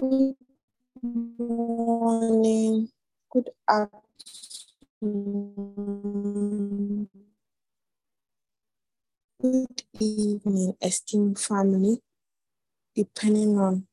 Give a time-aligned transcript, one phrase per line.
[0.00, 0.36] Good
[1.02, 2.88] morning.
[3.30, 4.00] Good afternoon.
[9.42, 12.00] Good evening, esteemed family.
[12.96, 13.86] Depending on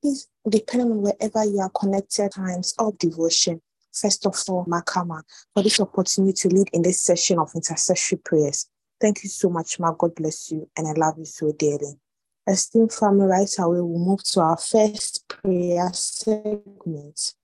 [0.00, 3.60] please, depending on wherever you are connected, times of devotion.
[3.92, 5.22] First of all, Makama,
[5.54, 8.68] for this opportunity to lead in this session of intercessory prayers.
[9.00, 9.92] Thank you so much, Ma.
[9.92, 11.98] God bless you, and I love you so dearly.
[12.46, 17.34] Esteemed family, right away, we'll move to our first prayer segment.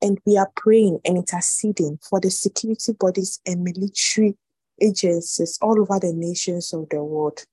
[0.00, 4.36] And we are praying and interceding for the security bodies and military
[4.80, 7.44] agencies all over the nations of the world.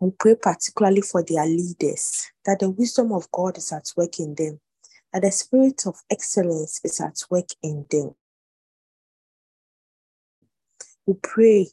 [0.00, 4.34] We pray particularly for their leaders, that the wisdom of God is at work in
[4.34, 4.60] them,
[5.12, 8.14] that the spirit of excellence is at work in them.
[11.06, 11.68] We pray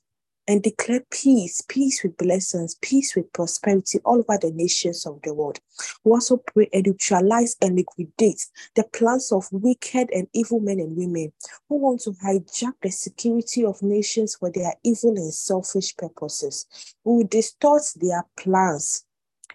[0.50, 5.32] and declare peace, peace with blessings, peace with prosperity all over the nations of the
[5.32, 5.60] world.
[6.04, 10.98] We also pray and neutralize and liquidate the plans of wicked and evil men and
[10.98, 11.34] women
[11.70, 16.66] who want to hijack the security of nations for their evil and selfish purposes.
[17.04, 19.06] We will distort their plans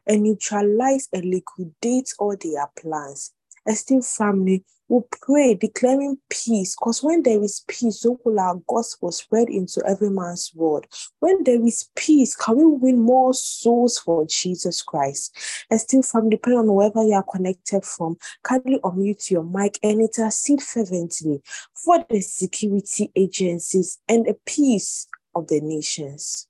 [0.06, 3.33] and neutralize and liquidate all their plans.
[3.67, 9.11] Esteemed family, we pray declaring peace because when there is peace, so will our gospel
[9.13, 10.87] spread into every man's world.
[11.21, 15.37] When there is peace, can we win more souls for Jesus Christ?
[15.71, 20.01] and still family, depending on wherever you are connected from, kindly unmute your mic and
[20.01, 21.43] intercede fervently
[21.75, 26.47] for the security agencies and the peace of the nations.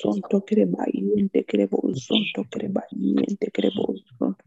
[0.00, 4.44] Sonto kereba yente kerebo sonto kereba yente kerebo sonto.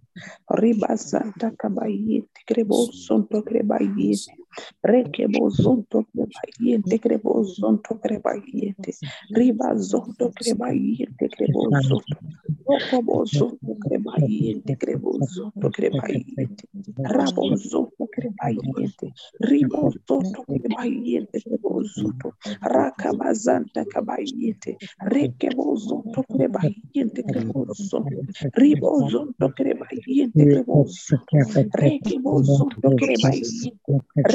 [0.50, 4.38] Ribasata kaba yente kerebo sonto kereba yente.
[4.81, 8.91] requebozonto crebayente crebozonto crebayente
[9.31, 12.18] ribazonto crebayente crebozonto
[12.66, 16.63] rocobozonto crebayente crebozonto crebayente
[17.01, 28.22] rabozonto crebayente ribozonto crebayente crebozonto racabazanta cabayente requebozonto crebayente crebozonto
[28.53, 31.38] ribozonto crebayente crebozonto
[31.73, 33.73] requebozonto crebayente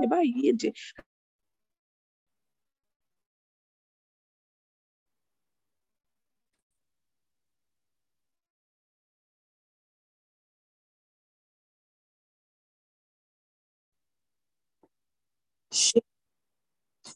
[0.00, 0.72] krebayente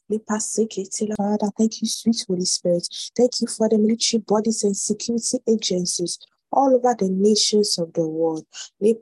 [0.09, 2.87] Father, thank you, sweet Holy Spirit.
[3.17, 6.19] Thank you for the military bodies and security agencies
[6.51, 8.45] all over the nations of the world.
[8.79, 8.97] We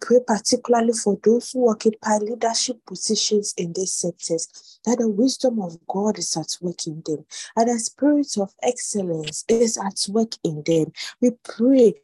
[0.00, 5.76] pray particularly for those who occupy leadership positions in these sectors, that the wisdom of
[5.88, 7.24] God is at work in them,
[7.56, 10.92] and the spirit of excellence is at work in them.
[11.20, 11.94] We pray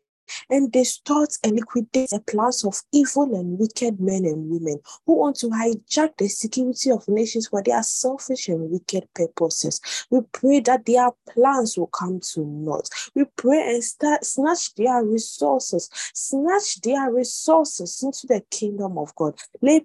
[0.50, 5.36] and distort and liquidate the plans of evil and wicked men and women who want
[5.36, 9.80] to hijack the security of nations for their selfish and wicked purposes.
[10.10, 12.88] We pray that their plans will come to naught.
[13.14, 19.34] We pray and start snatch their resources, snatch their resources into the kingdom of God.
[19.60, 19.84] We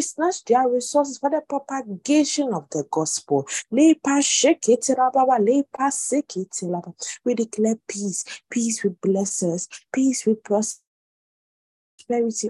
[0.00, 3.46] snatch their resources for the propagation of the gospel.
[7.24, 10.80] We declare peace, peace with blessings, peace with prosperity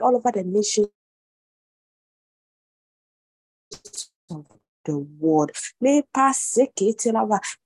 [0.00, 0.86] all over the nation
[4.30, 4.46] of
[4.84, 5.52] the world.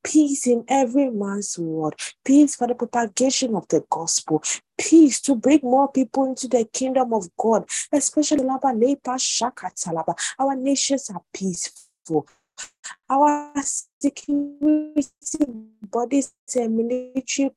[0.04, 1.94] Peace in every man's world.
[2.24, 4.42] Peace for the propagation of the gospel.
[4.78, 8.74] Peace to bring more people into the kingdom of God, especially our
[10.56, 12.26] nations are peaceful.
[13.08, 13.52] Our
[14.02, 15.46] security
[15.90, 17.50] bodies and military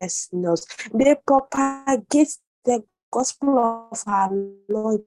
[0.00, 0.56] personnel,
[0.94, 3.58] they propagate the gospel
[3.92, 4.30] of our
[4.68, 5.02] Lord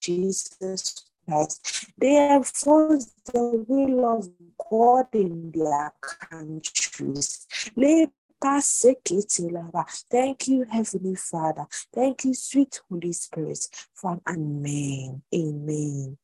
[0.00, 1.86] Jesus Christ.
[1.98, 4.28] They enforce the will of
[4.70, 7.46] God in their countries.
[10.10, 11.66] Thank you, Heavenly Father.
[11.94, 15.22] Thank you, sweet Holy Spirit, for Amen.
[15.34, 16.18] Amen.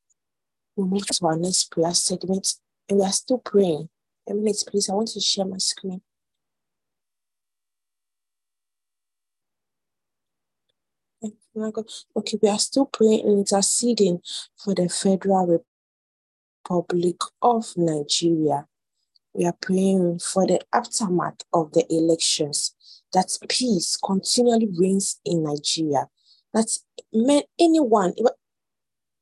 [0.76, 2.56] We move to our next prayer segment
[2.88, 3.88] and we are still praying.
[4.28, 4.88] A minute, please.
[4.88, 6.00] I want to share my screen.
[11.58, 11.84] Oh
[12.16, 14.20] okay, we are still praying and interceding
[14.56, 15.64] for the Federal
[16.68, 18.66] Republic of Nigeria.
[19.32, 22.74] We are praying for the aftermath of the elections,
[23.12, 26.08] that peace continually reigns in Nigeria,
[26.52, 26.76] that
[27.12, 28.14] men, anyone,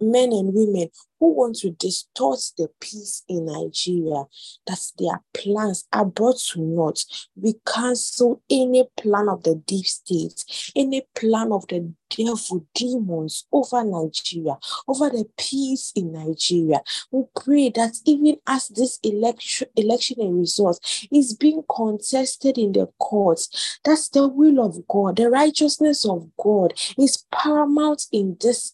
[0.01, 0.89] men and women
[1.25, 4.25] who want to distort the peace in Nigeria,
[4.67, 7.03] that their plans are brought to naught.
[7.35, 10.45] We cancel any plan of the deep state,
[10.77, 16.83] any plan of the devil, demons over Nigeria, over the peace in Nigeria.
[17.11, 22.89] We pray that even as this election, election and results is being contested in the
[22.99, 28.74] courts, that's the will of God, the righteousness of God is paramount in this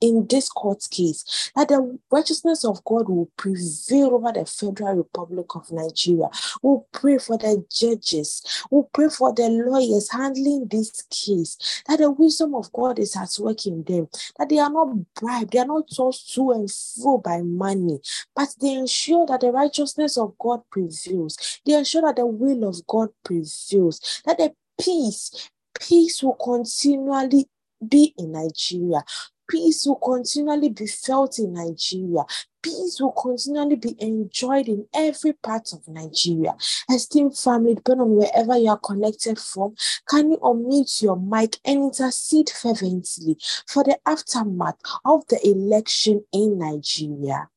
[0.00, 5.54] in this court case that the righteousness of God will prevail over the Federal Republic
[5.54, 6.28] of Nigeria.
[6.62, 8.42] We'll pray for the judges.
[8.70, 11.82] We'll pray for the lawyers handling this case.
[11.88, 14.08] That the wisdom of God is at work in them.
[14.38, 15.52] That they are not bribed.
[15.52, 18.00] They are not tossed to and fro by money.
[18.34, 21.60] But they ensure that the righteousness of God prevails.
[21.64, 24.22] They ensure that the will of God prevails.
[24.24, 27.48] That the peace, peace will continually
[27.86, 29.04] be in Nigeria.
[29.48, 32.24] Peace will continually be felt in Nigeria.
[32.62, 36.54] Peace will continually be enjoyed in every part of Nigeria.
[36.90, 39.74] Esteemed family, depending on wherever you are connected from,
[40.08, 46.58] can you unmute your mic and intercede fervently for the aftermath of the election in
[46.58, 47.48] Nigeria?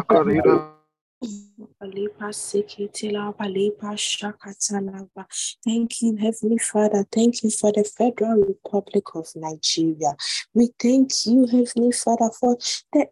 [0.08, 0.81] of God
[5.64, 7.04] Thank you, Heavenly Father.
[7.10, 10.14] Thank you for the Federal Republic of Nigeria.
[10.54, 12.56] We thank you, Heavenly Father, for
[12.92, 13.08] the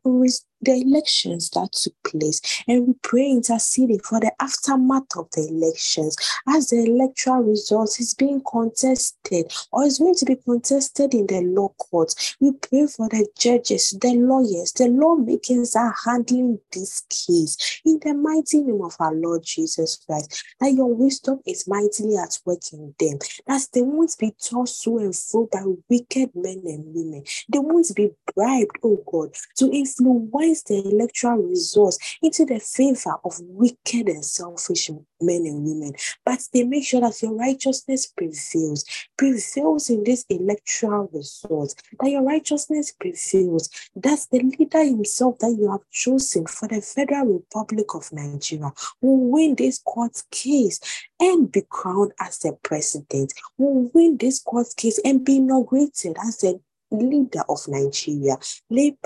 [0.62, 2.40] the elections that took place.
[2.68, 6.16] And we pray interceding for the aftermath of the elections
[6.48, 11.40] as the electoral results is being contested or is going to be contested in the
[11.40, 12.36] law courts.
[12.40, 18.14] We pray for the judges, the lawyers, the lawmakers are handling this case in the
[18.14, 20.44] mighty name of our Lord Jesus Christ.
[20.60, 23.18] That your wisdom is mightily at work in them.
[23.46, 27.24] That they won't be tossed to and fro by wicked men and women.
[27.48, 30.30] They won't be bribed, oh God, to influence
[30.66, 34.90] the electoral results into the favor of wicked and selfish
[35.20, 35.92] men and women.
[36.24, 38.84] But they make sure that your righteousness prevails,
[39.16, 43.70] prevails in this electoral results, that your righteousness prevails.
[43.94, 49.18] That's the leader himself that you have chosen for the Federal Republic of Nigeria will
[49.18, 50.80] win this court case
[51.18, 56.38] and be crowned as the president, will win this court case and be inaugurated as
[56.38, 58.36] the leader of Nigeria.
[58.70, 58.96] In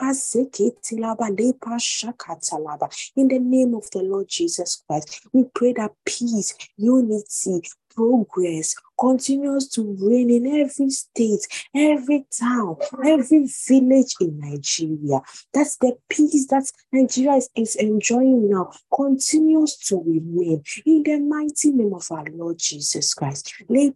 [3.28, 7.62] the name of the Lord Jesus Christ, we pray that peace, unity,
[7.94, 8.74] progress
[9.04, 15.20] continues to reign in every state, every town, every village in Nigeria.
[15.52, 21.72] That's the peace that Nigeria is, is enjoying now, continues to remain in the mighty
[21.72, 23.52] name of our Lord Jesus Christ.
[23.68, 23.92] We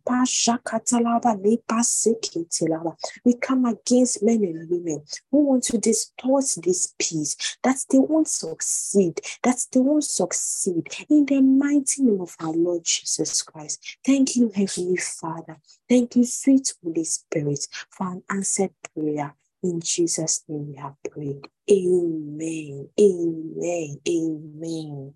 [3.41, 9.21] come against men and women who want to distort this peace, that they won't succeed,
[9.43, 13.97] that they won't succeed in the mighty name of our Lord Jesus Christ.
[14.05, 15.59] Thank you, Heavenly Father.
[15.89, 19.35] Thank you, sweet Holy Spirit, for an answered prayer.
[19.63, 21.49] In Jesus' name we have prayed.
[21.71, 22.89] Amen.
[23.01, 23.97] Amen.
[24.09, 25.15] Amen.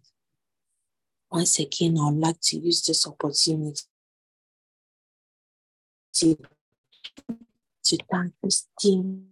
[1.31, 3.81] Once again, I'd like to use this opportunity
[6.15, 6.37] to,
[7.85, 9.32] to thank Christine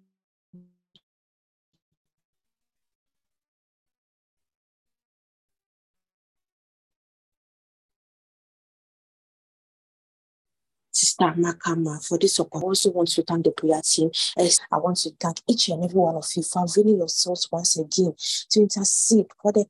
[11.20, 12.64] Makama for this support.
[12.64, 14.10] I also want to thank the prayer team.
[14.38, 18.14] I want to thank each and every one of you for availing yourselves once again
[18.50, 19.66] to intercede for the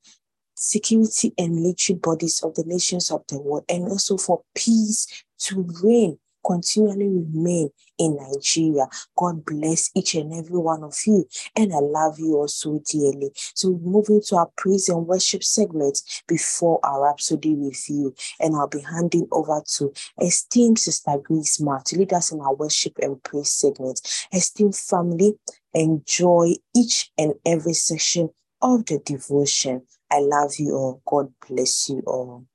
[0.55, 5.65] security and military bodies of the nations of the world and also for peace to
[5.83, 8.87] reign continually remain in Nigeria.
[9.17, 13.31] God bless each and every one of you, and I love you all so dearly.
[13.35, 18.81] So, moving to our praise and worship segment before our Rhapsody review, and I'll be
[18.81, 23.51] handing over to esteemed Sister Grace Mark to lead us in our worship and praise
[23.51, 24.01] segment.
[24.33, 25.33] Esteemed family,
[25.73, 28.29] enjoy each and every session
[28.61, 29.83] of the devotion.
[30.11, 31.01] I love you all.
[31.05, 32.45] God bless you all.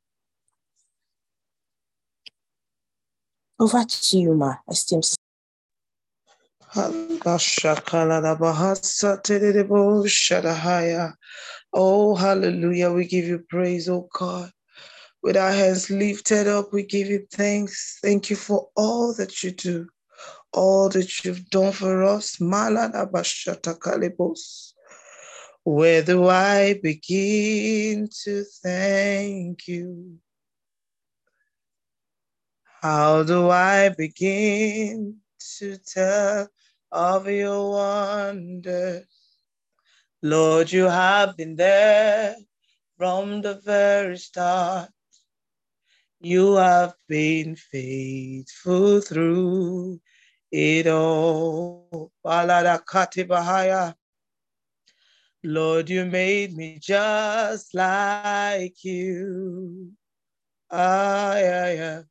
[3.59, 5.05] Over to you, Ma, esteemed
[11.73, 12.91] Oh, hallelujah.
[12.93, 14.51] We give you praise, oh God.
[15.23, 17.99] With our hands lifted up, we give you thanks.
[18.03, 19.89] Thank you for all that you do,
[20.53, 22.41] all that you've done for us.
[25.65, 30.19] Where do I begin to thank you?
[32.87, 35.17] How do I begin
[35.59, 36.49] to tell
[36.93, 39.09] of your wonders?
[40.23, 42.37] Lord, you have been there
[42.97, 44.91] from the very start.
[46.21, 50.01] You have been faithful through
[50.53, 52.13] it all.
[55.43, 59.91] Lord, you made me just like you.
[60.71, 62.03] Ah, yeah, yeah.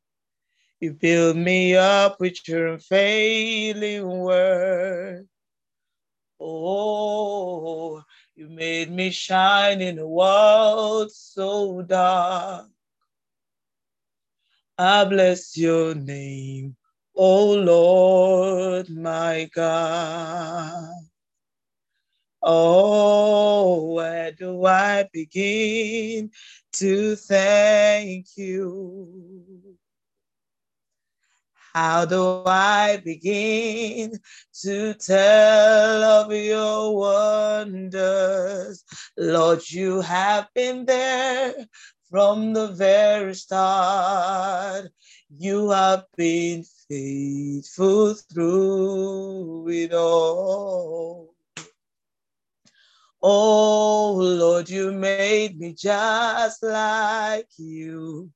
[0.78, 5.26] You build me up with your unfailing word.
[6.38, 8.02] Oh,
[8.34, 12.68] you made me shine in a world so dark.
[14.76, 16.76] I bless your name,
[17.14, 20.92] oh Lord, my God.
[22.42, 26.30] Oh, where do I begin
[26.74, 29.78] to thank you?
[31.76, 34.18] How do I begin
[34.62, 38.82] to tell of your wonders?
[39.18, 41.54] Lord, you have been there
[42.08, 44.88] from the very start.
[45.28, 51.34] You have been faithful through it all.
[53.20, 58.30] Oh Lord, you made me just like you.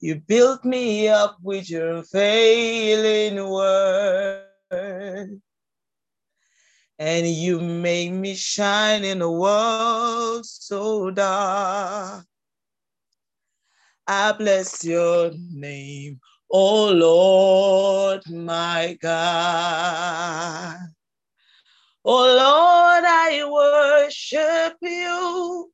[0.00, 5.40] You built me up with your failing word.
[6.98, 12.24] and you made me shine in a world so dark.
[14.06, 20.78] I bless your name, oh Lord, my God.
[22.04, 25.72] Oh Lord, I worship you,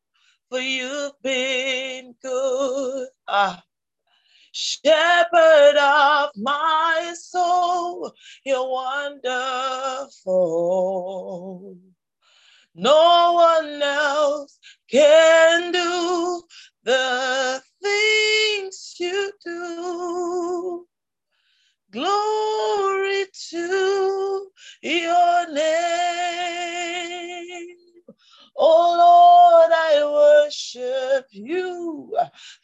[0.50, 3.08] for you've been good.
[3.28, 3.62] Ah.
[4.52, 8.12] Shepherd of my soul,
[8.44, 10.18] you're wonderful.
[12.74, 14.58] No one else
[14.90, 16.42] can do
[16.82, 20.88] the things you do.
[21.92, 24.50] Glory to
[24.82, 25.70] your name.
[28.56, 30.04] Oh Lord, I
[30.44, 32.14] worship you,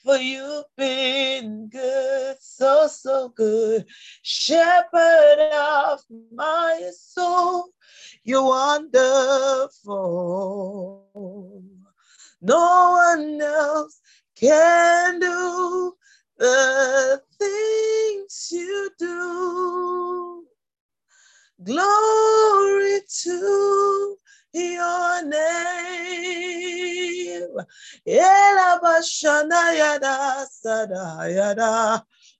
[0.02, 3.86] for you've been good, so, so good.
[4.22, 6.00] Shepherd of
[6.32, 7.68] my soul,
[8.24, 9.72] you're wonderful.
[12.42, 14.00] No one else
[14.34, 15.94] can do
[16.38, 20.25] the things you do.
[21.62, 24.16] Glory to
[24.52, 25.36] your name.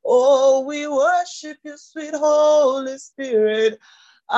[0.05, 3.79] Oh, we worship you, sweet Holy Spirit.
[4.29, 4.37] You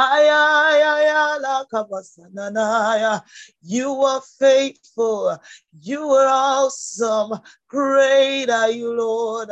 [4.05, 5.38] are faithful.
[5.81, 7.41] You are awesome.
[7.69, 9.49] Great are you, Lord.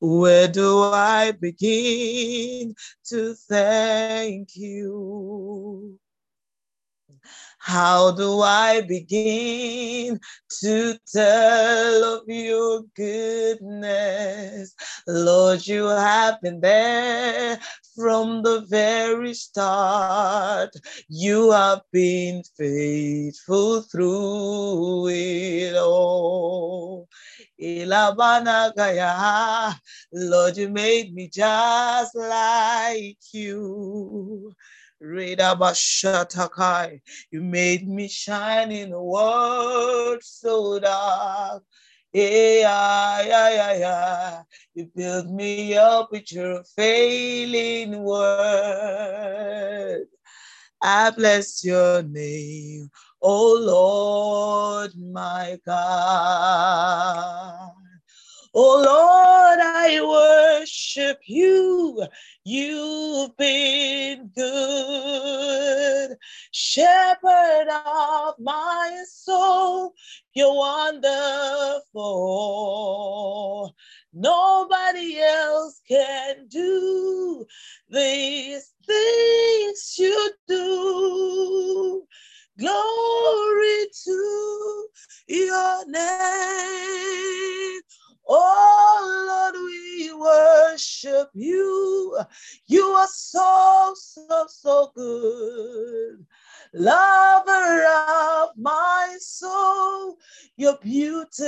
[0.00, 2.74] Where do I begin
[3.06, 5.98] to thank you?
[7.58, 10.20] How do I begin
[10.60, 14.74] to tell of your goodness?
[15.08, 17.58] Lord, you have been there
[17.96, 20.70] from the very start.
[21.08, 27.08] You have been faithful through it all.
[30.12, 34.54] Lord, you made me just like you.
[35.02, 37.00] Redabashatakai.
[37.30, 41.62] You made me shine in a world so dark.
[42.12, 44.42] Yeah, yeah, yeah, yeah.
[44.74, 50.06] You built me up with your failing word.
[50.82, 52.90] I bless your name,
[53.28, 57.72] oh Lord, my God.
[58.54, 62.06] Oh Lord, I worship you.
[62.44, 66.16] You've been good.
[66.52, 69.92] Shepherd of my soul,
[70.32, 71.82] you're wonderful.
[74.14, 77.44] Nobody else can do
[77.90, 82.06] these things you do.
[82.58, 84.88] Glory to
[85.28, 87.80] your name.
[88.28, 92.18] Oh Lord, we worship you.
[92.66, 96.26] You are so, so, so good.
[96.74, 100.18] Lover of my soul,
[100.56, 101.40] you're beautiful.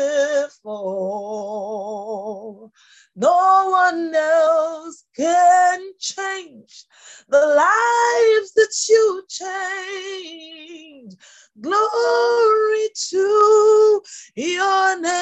[3.16, 6.86] No one else can change
[7.28, 11.14] the lives that you change.
[11.60, 14.02] Glory to
[14.36, 15.14] your name.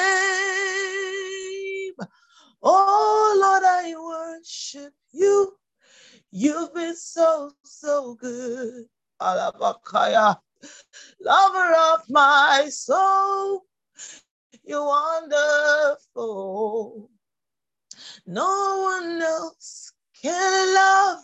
[2.61, 5.53] Oh Lord, I worship you.
[6.31, 8.85] You've been so, so good.
[9.21, 10.39] Alabakaya.
[11.19, 13.65] Lover of my soul,
[14.63, 15.97] you're wonderful.
[18.25, 21.19] No one else can love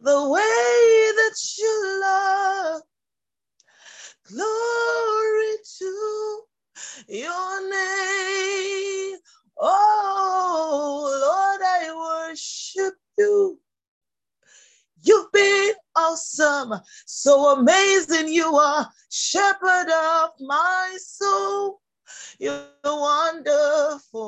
[0.00, 2.82] the way that you love.
[4.28, 6.42] Glory to
[7.08, 9.18] your name.
[9.58, 13.58] Oh Lord, I worship you.
[15.02, 16.74] You've been awesome,
[17.06, 21.80] so amazing you are, shepherd of my soul.
[22.38, 24.22] You're wonderful.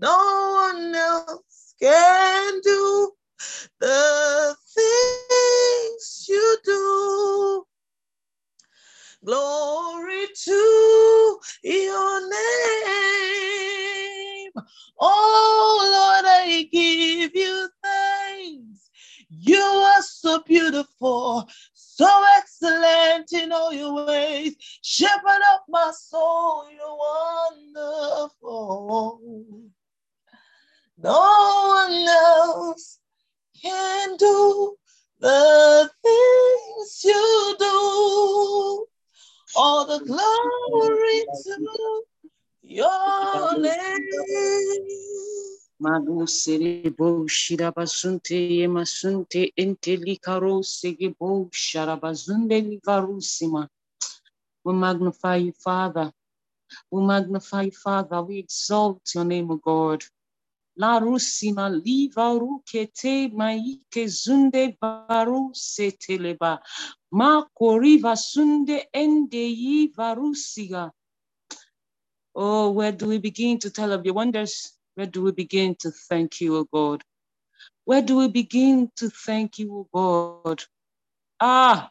[0.00, 3.12] No one else can do
[3.80, 7.64] the things you do.
[9.24, 12.38] Glory to your name.
[15.00, 18.77] Oh Lord, I give you thanks.
[19.30, 24.56] You are so beautiful, so excellent in all your ways.
[24.82, 26.96] Shepherd of my soul, you're
[27.76, 29.20] wonderful.
[30.96, 32.98] No one else
[33.60, 34.76] can do
[35.20, 38.86] the things you do.
[39.56, 42.04] All the glory to
[42.62, 44.86] your name.
[45.80, 53.68] Magu serebo shirabasunte masunte intelikaro segebo sharabazunde likarusima.
[54.64, 56.12] We magnify you, Father.
[56.90, 58.20] We magnify you, Father.
[58.22, 60.02] We exalt your name, O God.
[60.76, 66.58] La rusima liva rukete maike zunde baru seteleba.
[67.12, 70.90] Ma koriva sunde ende yi varusiga.
[72.34, 74.77] Oh, where do we begin to tell of your wonders?
[74.98, 77.04] Where do we begin to thank you, O God?
[77.84, 80.64] Where do we begin to thank you, O God?
[81.38, 81.88] Ah,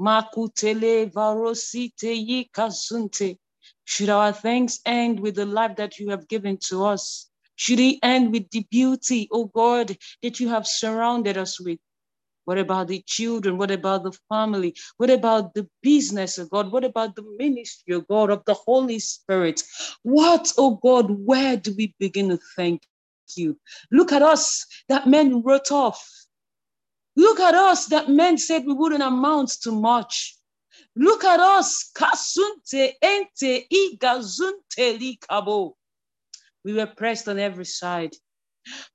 [0.00, 3.38] makutele varosite yikasunte.
[3.84, 7.30] Should our thanks end with the life that you have given to us?
[7.54, 11.78] Should it end with the beauty, O God, that you have surrounded us with?
[12.50, 13.58] What about the children?
[13.58, 14.74] What about the family?
[14.96, 16.72] What about the business, of God?
[16.72, 19.62] What about the ministry, of God, of the Holy Spirit?
[20.02, 22.82] What, oh God, where do we begin to thank
[23.36, 23.56] you?
[23.92, 26.04] Look at us that men wrote off.
[27.14, 30.36] Look at us that men said we wouldn't amount to much.
[30.96, 31.92] Look at us.
[31.96, 35.74] Kasunte ente igazunte likabo.
[36.64, 38.16] We were pressed on every side.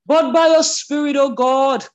[0.06, 1.86] But by your spirit, oh God,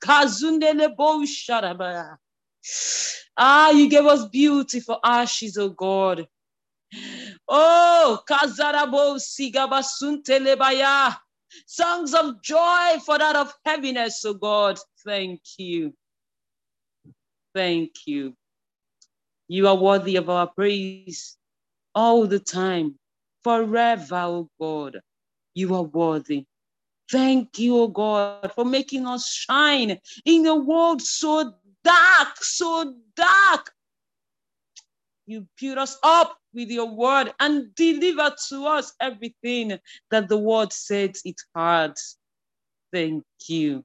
[3.37, 6.26] ah, you gave us beauty for ashes, oh God.
[7.48, 11.16] Oh, Kazarabo Sigabasuntelebaya.
[11.66, 14.78] Songs of joy for that of heaviness, oh God.
[15.04, 15.94] Thank you.
[17.54, 18.35] Thank you.
[19.48, 21.37] You are worthy of our praise
[21.94, 22.98] all the time,
[23.42, 25.00] forever, oh God.
[25.54, 26.46] You are worthy.
[27.11, 33.70] Thank you, oh God, for making us shine in a world so dark, so dark.
[35.27, 39.79] You build us up with your word and deliver to us everything
[40.11, 41.94] that the word says it had.
[42.92, 43.85] Thank you.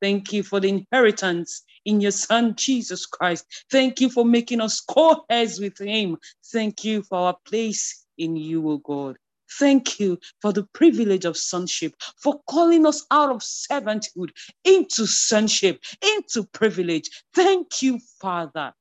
[0.00, 3.46] Thank you for the inheritance in your Son, Jesus Christ.
[3.70, 6.18] Thank you for making us co heirs with Him.
[6.52, 9.16] Thank you for our place in you, O God.
[9.58, 14.30] Thank you for the privilege of sonship, for calling us out of servanthood
[14.64, 17.10] into sonship, into privilege.
[17.34, 18.72] Thank you, Father.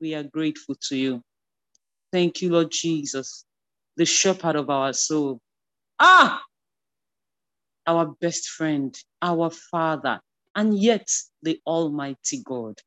[0.00, 1.22] We are grateful to you.
[2.12, 3.44] Thank you, Lord Jesus,
[3.96, 5.40] the shepherd of our soul.
[6.00, 6.42] Ah,
[7.86, 10.20] our best friend, our Father,
[10.54, 11.08] and yet
[11.42, 12.78] the Almighty God.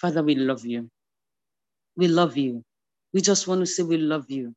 [0.00, 0.90] Father, we love you.
[1.96, 2.62] We love you.
[3.14, 4.54] We just want to say we love you.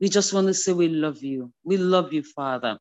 [0.00, 1.52] We just want to say we love you.
[1.64, 2.78] We love you, Father.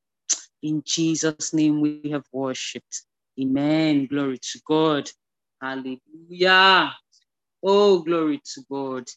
[0.63, 3.03] In Jesus' name we have worshipped.
[3.41, 4.07] Amen.
[4.07, 5.09] Glory to God.
[5.61, 6.93] Hallelujah.
[7.63, 9.07] Oh, glory to God.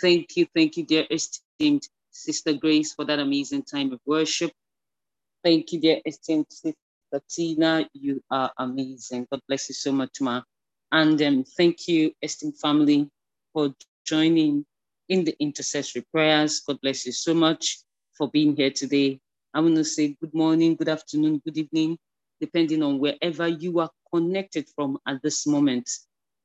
[0.00, 0.46] Thank you.
[0.54, 4.52] Thank you, dear esteemed Sister Grace, for that amazing time of worship.
[5.44, 6.76] Thank you, dear esteemed Sister
[7.30, 7.88] Tina.
[7.94, 9.26] You are amazing.
[9.30, 10.42] God bless you so much, Ma.
[10.92, 13.10] And um, thank you, esteemed family,
[13.52, 13.74] for
[14.06, 14.66] joining
[15.08, 16.60] in the intercessory prayers.
[16.66, 17.78] God bless you so much
[18.16, 19.20] for being here today.
[19.54, 21.98] I want to say good morning, good afternoon, good evening,
[22.40, 25.90] depending on wherever you are connected from at this moment.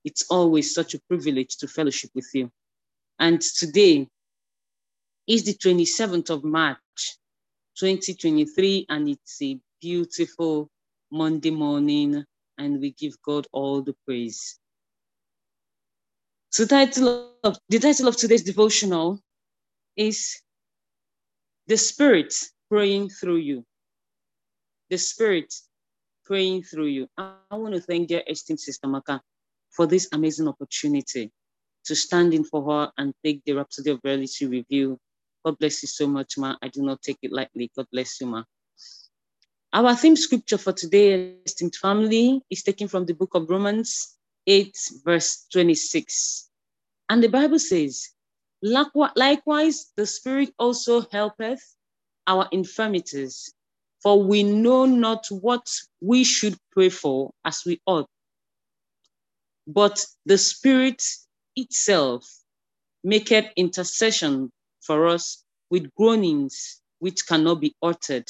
[0.06, 2.52] It's always such a privilege to fellowship with you.
[3.20, 4.08] And today
[5.28, 6.80] is the 27th of March,
[7.80, 10.70] 2023, and it's a beautiful
[11.12, 12.26] Monday morning,
[12.58, 14.60] and we give God all the praise.
[16.52, 19.22] So title of, the title of today's devotional
[19.96, 20.42] is
[21.68, 22.34] The Spirit
[22.70, 23.64] Praying Through You.
[24.90, 25.54] The Spirit
[26.26, 27.08] Praying Through You.
[27.18, 29.22] I, I want to thank dear esteemed Sister Maka
[29.70, 31.32] for this amazing opportunity
[31.86, 35.00] to stand in for her and take the Rhapsody of Reality review.
[35.46, 36.58] God bless you so much, Ma.
[36.62, 37.72] I do not take it lightly.
[37.78, 38.44] God bless you, Ma.
[39.72, 44.76] Our theme scripture for today, esteemed family, is taken from the book of Romans 8,
[45.06, 46.50] verse 26.
[47.10, 48.10] And the Bible says,
[48.64, 51.62] likewise, the Spirit also helpeth
[52.28, 53.54] our infirmities,
[54.02, 55.68] for we know not what
[56.02, 58.08] we should pray for as we ought.
[59.68, 61.04] But the Spirit
[61.56, 62.26] itself
[63.04, 64.52] maketh intercession
[64.82, 68.30] for us with groanings which cannot be uttered.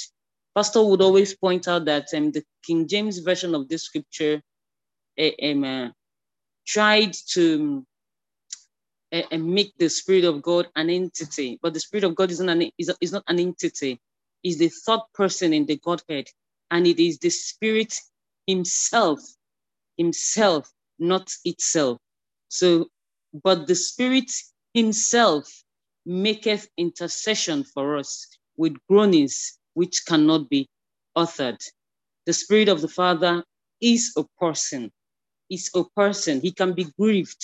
[0.56, 4.42] Pastor would always point out that um, the King James version of this scripture
[5.20, 5.90] um, uh,
[6.72, 7.86] tried to
[9.14, 12.58] um, make the Spirit of God an entity, but the Spirit of God is not
[12.58, 14.00] an, is, is not an entity.
[14.44, 16.28] Is the third person in the Godhead,
[16.72, 17.94] and it is the Spirit
[18.48, 19.22] Himself
[19.98, 22.00] himself, not itself.
[22.50, 22.88] So,
[23.44, 24.32] but the Spirit
[24.74, 25.64] himself
[26.06, 30.70] maketh intercession for us with groanings which cannot be
[31.16, 31.60] uttered.
[32.26, 33.44] The Spirit of the Father
[33.82, 34.92] is a person,
[35.52, 36.42] is a person.
[36.42, 37.44] He can be grieved.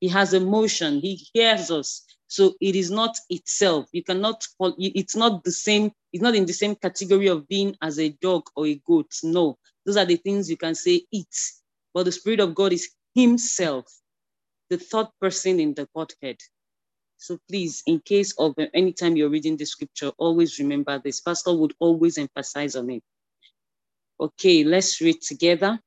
[0.00, 1.00] He has emotion.
[1.00, 2.04] He hears us.
[2.28, 3.88] So it is not itself.
[3.92, 7.76] You cannot call it's not the same, it's not in the same category of being
[7.82, 9.12] as a dog or a goat.
[9.24, 11.28] No, those are the things you can say it.
[11.94, 13.86] But the Spirit of God is Himself,
[14.70, 16.38] the third person in the Godhead.
[17.18, 21.20] So please, in case of anytime you're reading the scripture, always remember this.
[21.20, 23.02] Pastor would always emphasize on it.
[24.20, 25.80] Okay, let's read together.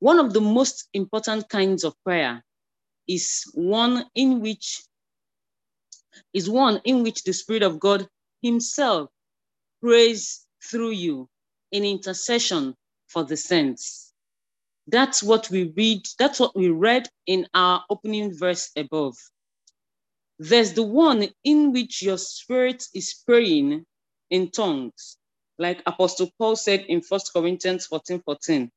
[0.00, 2.44] One of the most important kinds of prayer
[3.08, 4.82] is one in which
[6.34, 8.08] is one in which the Spirit of God
[8.42, 9.10] Himself
[9.82, 11.28] prays through you
[11.72, 12.74] in intercession
[13.08, 14.12] for the saints.
[14.88, 19.16] That's what we read, that's what we read in our opening verse above.
[20.38, 23.86] There's the one in which your spirit is praying
[24.30, 25.18] in tongues,
[25.58, 28.70] like Apostle Paul said in 1 Corinthians 14 14.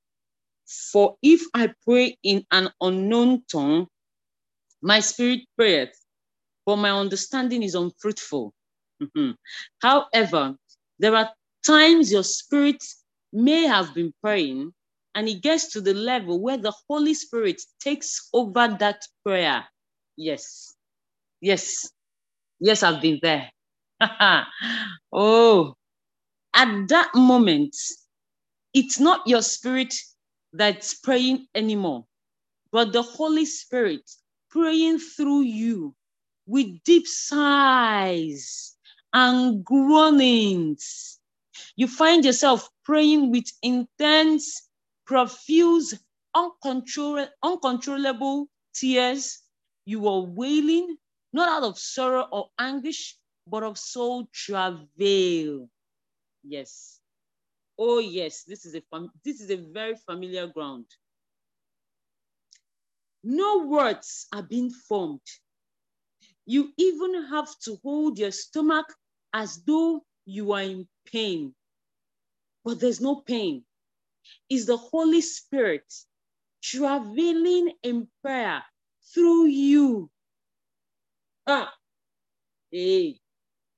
[0.69, 3.87] For if I pray in an unknown tongue,
[4.81, 5.97] my spirit prayeth,
[6.65, 8.53] but my understanding is unfruitful.
[9.01, 9.31] Mm-hmm.
[9.81, 10.55] However,
[10.99, 11.31] there are
[11.65, 12.83] times your spirit
[13.33, 14.71] may have been praying,
[15.15, 19.65] and it gets to the level where the Holy Spirit takes over that prayer.
[20.17, 20.75] Yes,
[21.41, 21.89] yes,
[22.59, 23.49] yes, I've been there.
[25.11, 25.73] oh,
[26.53, 27.75] at that moment,
[28.73, 29.93] it's not your spirit
[30.53, 32.05] that's praying anymore,
[32.71, 34.09] but the Holy Spirit
[34.49, 35.95] praying through you
[36.47, 38.77] with deep sighs
[39.13, 41.19] and groanings.
[41.75, 44.69] You find yourself praying with intense,
[45.05, 45.95] profuse,
[46.35, 49.41] uncontrollable, uncontrollable tears.
[49.85, 50.97] You are wailing,
[51.33, 55.69] not out of sorrow or anguish, but of soul travail.
[56.43, 56.98] Yes.
[57.79, 58.83] Oh, yes, this is a
[59.25, 60.87] this is a very familiar ground.
[63.23, 65.21] No words are being formed.
[66.45, 68.87] You even have to hold your stomach
[69.33, 71.55] as though you are in pain.
[72.65, 73.63] But there's no pain.
[74.49, 75.85] It's the Holy Spirit
[76.63, 78.63] traveling in prayer
[79.13, 80.09] through you.
[81.47, 81.73] Ah,
[82.71, 83.19] hey,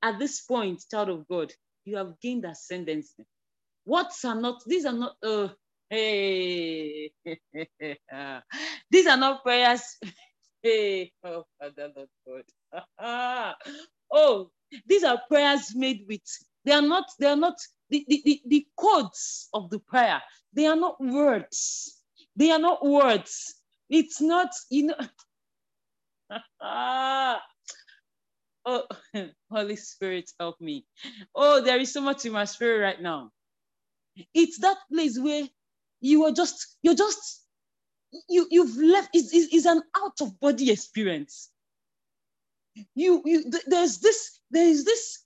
[0.04, 1.54] at this point, child of God,
[1.86, 3.26] you have gained ascendancy.
[3.86, 5.50] Words are not, these are not, uh,
[5.89, 7.12] Hey,
[8.91, 9.82] these are not prayers.
[10.63, 12.44] Hey, oh, Father, Lord
[13.02, 13.56] God.
[14.12, 14.50] oh,
[14.88, 16.20] these are prayers made with.
[16.65, 17.06] They are not.
[17.20, 17.56] They are not
[17.89, 20.22] the, the, the, the codes of the prayer.
[20.54, 21.98] They are not words.
[22.36, 23.56] They are not words.
[23.89, 24.50] It's not.
[24.70, 24.96] You know.
[28.65, 28.86] oh,
[29.52, 30.86] Holy Spirit, help me.
[31.36, 33.32] Oh, there is so much in my spirit right now.
[34.34, 35.47] It's that place where
[36.02, 37.41] you are just, you're just,
[38.30, 41.50] you, you've left, it's, it's an out of body experience.
[42.95, 45.24] You, you, there's this, there's this,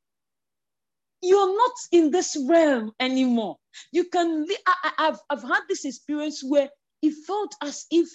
[1.21, 3.58] you're not in this realm anymore.
[3.91, 6.69] You can, I, I've, I've had this experience where
[7.02, 8.10] it felt as if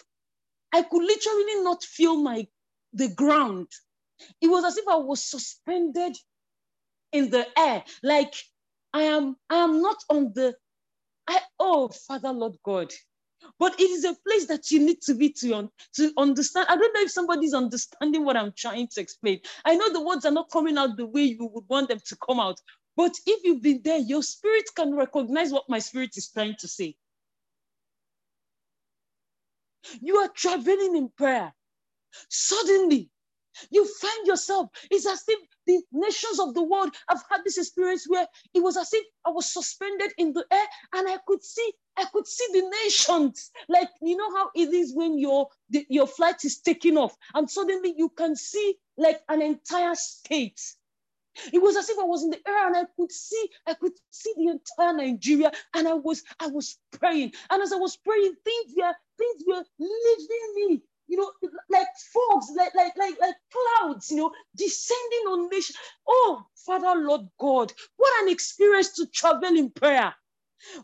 [0.73, 2.47] I could literally not feel my,
[2.93, 3.69] the ground.
[4.41, 6.17] It was as if I was suspended
[7.13, 7.85] in the air.
[8.03, 8.35] Like
[8.95, 10.55] I am, I am not on the
[11.29, 12.93] I, oh, Father, Lord God.
[13.59, 16.67] But it is a place that you need to be to, un, to understand.
[16.71, 19.41] I don't know if somebody's understanding what I'm trying to explain.
[19.65, 22.17] I know the words are not coming out the way you would want them to
[22.27, 22.59] come out.
[22.97, 26.69] But if you've been there, your spirit can recognize what my spirit is trying to
[26.69, 26.97] say.
[30.03, 31.55] You are traveling in prayer.
[32.31, 33.11] Suddenly,
[33.71, 38.07] you find yourself, it's as if the nations of the world have had this experience
[38.09, 41.73] where it was as if I was suspended in the air and I could see,
[41.97, 43.51] I could see the nations.
[43.69, 47.51] Like, you know how it is when your, the, your flight is taking off and
[47.51, 50.61] suddenly you can see like an entire state.
[51.53, 53.93] It was as if I was in the air and I could see, I could
[54.11, 57.33] see the entire Nigeria, and I was, I was praying.
[57.49, 61.33] And as I was praying, things were, things were leaving me you know,
[61.71, 65.77] like fogs, like, like, like, like clouds, you know, descending on nation.
[66.09, 70.15] Oh, Father, Lord God, what an experience to travel in prayer.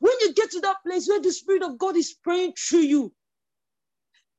[0.00, 3.12] When you get to that place where the Spirit of God is praying through you,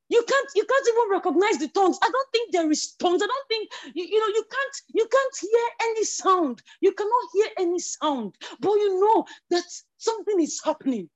[0.10, 3.28] you can't you can't even recognize the tongues i don't think there is tongues i
[3.28, 7.48] don't think you, you know you can't you can't hear any sound you cannot hear
[7.60, 9.64] any sound but you know that
[9.98, 11.10] something is happening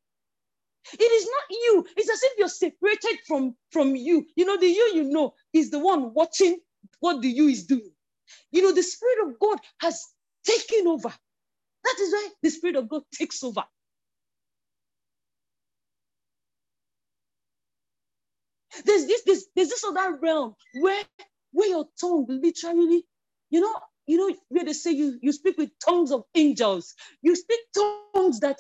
[0.94, 1.88] It is not you.
[1.98, 4.26] It's as if you're separated from, from you.
[4.36, 6.60] You know, the you you know is the one watching
[7.00, 7.92] what the you is doing.
[8.52, 10.06] You know, the Spirit of God has
[10.46, 11.10] taken over.
[11.84, 13.64] That is why the Spirit of God takes over.
[18.86, 21.04] There's this, this, there's this other realm where,
[21.54, 23.06] where your tongue literally,
[23.50, 23.76] you know,
[24.08, 26.96] you know, where they say you, you speak with tongues of angels.
[27.22, 27.60] You speak
[28.14, 28.60] tongues that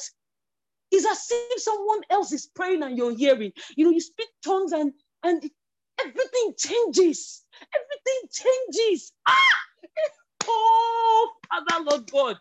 [0.91, 3.51] is as if someone else is praying and you're hearing.
[3.75, 5.49] You know, you speak tongues and and
[5.99, 7.43] everything changes.
[7.73, 9.13] Everything changes.
[9.27, 9.35] Ah!
[10.47, 12.37] Oh, Father, Lord God.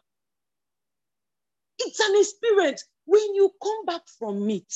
[1.78, 4.72] It's an experience when you come back from it.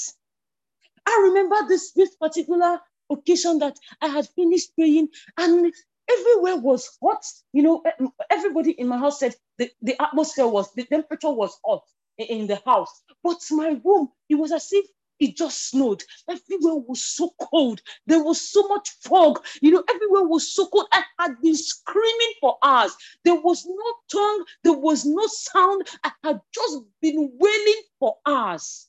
[1.06, 5.08] I remember this, this particular occasion that I had finished praying
[5.38, 5.72] and
[6.10, 7.24] everywhere was hot.
[7.52, 7.82] You know,
[8.30, 11.82] everybody in my house said the, the atmosphere was, the temperature was hot
[12.18, 13.02] in the house.
[13.22, 14.86] But my room, it was as if
[15.20, 16.02] it just snowed.
[16.28, 17.80] Everywhere was so cold.
[18.06, 19.44] There was so much fog.
[19.62, 20.86] You know, everywhere was so cold.
[20.92, 22.96] I had been screaming for hours.
[23.24, 24.44] There was no tongue.
[24.64, 25.88] There was no sound.
[26.02, 28.88] I had just been wailing for hours.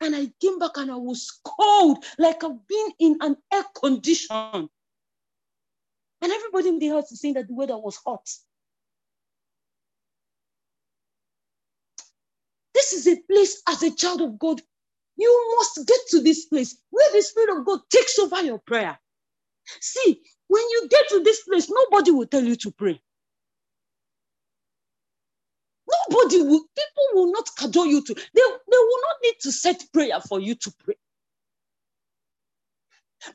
[0.00, 4.68] And I came back and I was cold, like I've been in an air condition.
[6.20, 8.28] And everybody in the house is saying that the weather was hot.
[12.76, 14.62] This is a place as a child of God.
[15.18, 18.98] You must get to this place where the Spirit of God takes over your prayer.
[19.80, 23.00] See, when you get to this place, nobody will tell you to pray.
[26.10, 29.84] Nobody will, people will not cajole you to, they, they will not need to set
[29.92, 30.96] prayer for you to pray.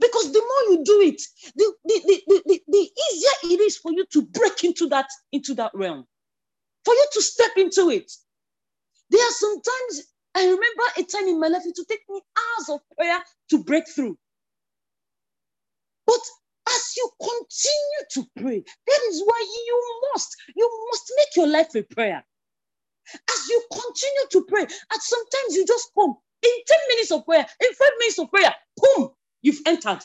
[0.02, 1.22] Because the more you do it,
[1.56, 2.80] the, the, the, the, the
[3.12, 6.06] easier it is for you to break into that, into that realm,
[6.86, 8.12] for you to step into it.
[9.12, 10.04] There are sometimes,
[10.36, 13.20] I remember a time in my life, it would take me hours of prayer
[13.52, 14.18] to break through.
[16.08, 16.22] But
[16.70, 21.76] as you continue to pray, that is why you must, you must make your life
[21.76, 22.26] a prayer.
[23.32, 27.46] As you continue to pray, at sometimes you just come in 10 minutes of prayer,
[27.62, 29.10] in five minutes of prayer, boom,
[29.44, 30.02] you've entered.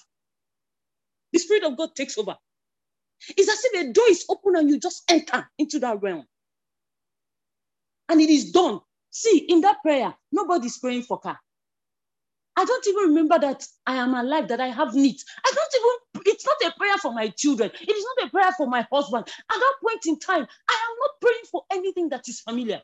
[1.32, 2.36] The Spirit of God takes over.
[3.36, 6.26] It's as if a door is open and you just enter into that realm.
[8.08, 8.80] And it is done.
[9.16, 11.38] See, in that prayer, nobody's praying for car.
[12.56, 15.24] I don't even remember that I am alive, that I have needs.
[15.46, 17.70] I don't even, it's not a prayer for my children.
[17.80, 19.26] It is not a prayer for my husband.
[19.28, 22.82] At that point in time, I am not praying for anything that is familiar.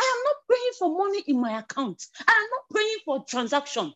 [0.00, 2.02] I am not praying for money in my account.
[2.26, 3.94] I am not praying for transaction.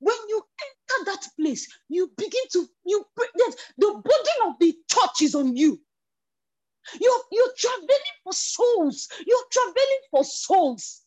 [0.00, 0.42] When you
[0.90, 3.04] enter that place, you begin to, you
[3.78, 5.80] the burden of the church is on you.
[7.00, 9.08] You're, you're traveling for souls.
[9.26, 11.02] You're traveling for souls.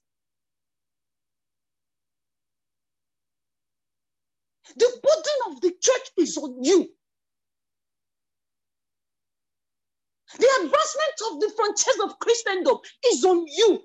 [4.75, 6.89] The burden of the church is on you.
[10.39, 12.77] The advancement of the frontiers of Christendom
[13.07, 13.81] is on you.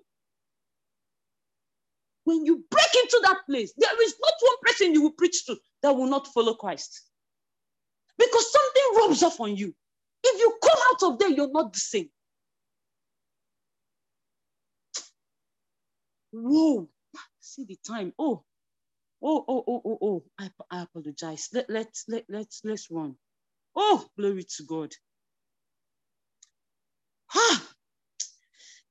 [2.25, 5.57] When you break into that place, there is not one person you will preach to
[5.83, 7.03] that will not follow Christ.
[8.19, 9.75] Because something rubs off on you.
[10.25, 12.11] If you come out of there, you're not the same.
[16.33, 16.89] Whoa,
[17.41, 18.13] see the time.
[18.19, 18.43] Oh,
[19.23, 20.23] oh, oh, oh, oh, oh.
[20.39, 21.49] I, I apologize.
[21.55, 23.15] Let, let, let, let's, let's run.
[23.77, 24.93] Oh, glory to God.
[27.29, 27.69] Ha!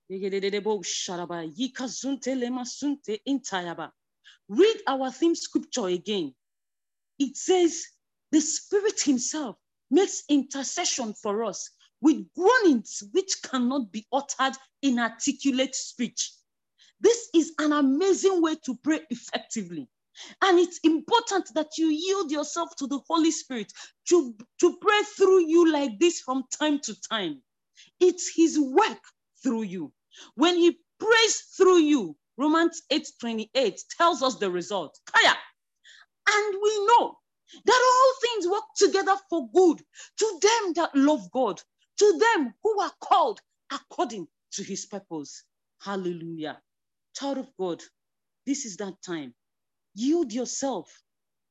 [0.09, 0.34] Read
[4.88, 6.34] our theme scripture again.
[7.19, 7.86] It says,
[8.32, 9.57] the Spirit Himself
[9.90, 11.70] makes intercession for us
[12.02, 16.32] with groanings which cannot be uttered in articulate speech.
[17.00, 19.88] This is an amazing way to pray effectively.
[20.42, 23.72] And it's important that you yield yourself to the Holy Spirit
[24.10, 27.42] to, to pray through you like this from time to time.
[28.00, 29.02] It's His work
[29.44, 29.94] through you.
[30.36, 35.00] When He prays through you, Romans 8 28 tells us the result.
[35.06, 35.36] Kaya.
[36.30, 37.18] And we know
[37.66, 39.80] that all things work together for good
[40.20, 41.62] to them that love God,
[42.00, 43.41] to them who are called
[43.72, 45.43] according to his purpose.
[45.82, 46.60] Hallelujah.
[47.16, 47.84] Child of God,
[48.48, 49.34] this is that time.
[49.95, 50.91] Yield yourself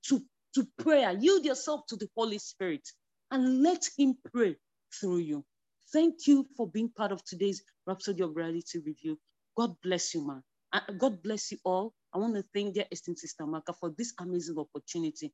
[0.09, 0.23] to,
[0.55, 2.89] to prayer, yield yourself to the Holy Spirit,
[3.33, 4.57] and let him pray
[5.01, 5.45] through you.
[5.93, 9.19] Thank you for being part of today's Rhapsody of Reality review.
[9.57, 10.43] God bless you, man.
[10.73, 11.95] Uh, God bless you all.
[12.15, 15.33] I want to thank dear esteemed Sister Maka for this amazing opportunity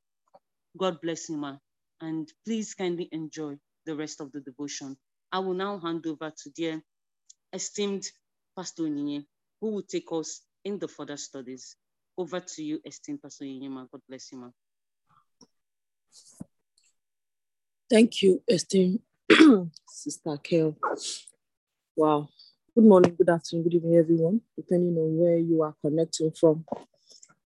[0.77, 1.57] God bless you, ma.
[2.01, 4.97] And please kindly enjoy the rest of the devotion.
[5.31, 6.81] I will now hand over to dear
[7.51, 8.05] esteemed
[8.57, 9.25] Pastor Onyinye,
[9.61, 11.75] who will take us in the further studies.
[12.17, 13.69] Over to you, esteemed Pastor Onyinye.
[13.69, 13.85] Ma.
[13.91, 14.49] God bless you, ma.
[17.89, 18.99] Thank you, esteemed
[19.87, 20.75] Sister Kel.
[21.95, 22.29] Wow.
[22.73, 26.65] Good morning, good afternoon, good evening, everyone, depending on where you are connecting from.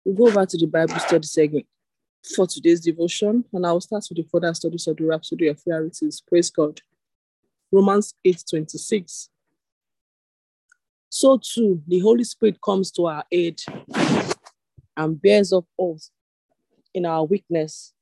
[0.03, 1.67] We'll go over to the Bible study segment
[2.23, 6.23] for today's devotion, and I'll start with the further studies of the Rhapsody of Realities.
[6.27, 6.81] Praise God.
[7.73, 9.31] Romans 8 26.
[11.09, 13.61] So too, the Holy Spirit comes to our aid
[14.97, 16.11] and bears up us
[16.95, 17.93] in our weakness,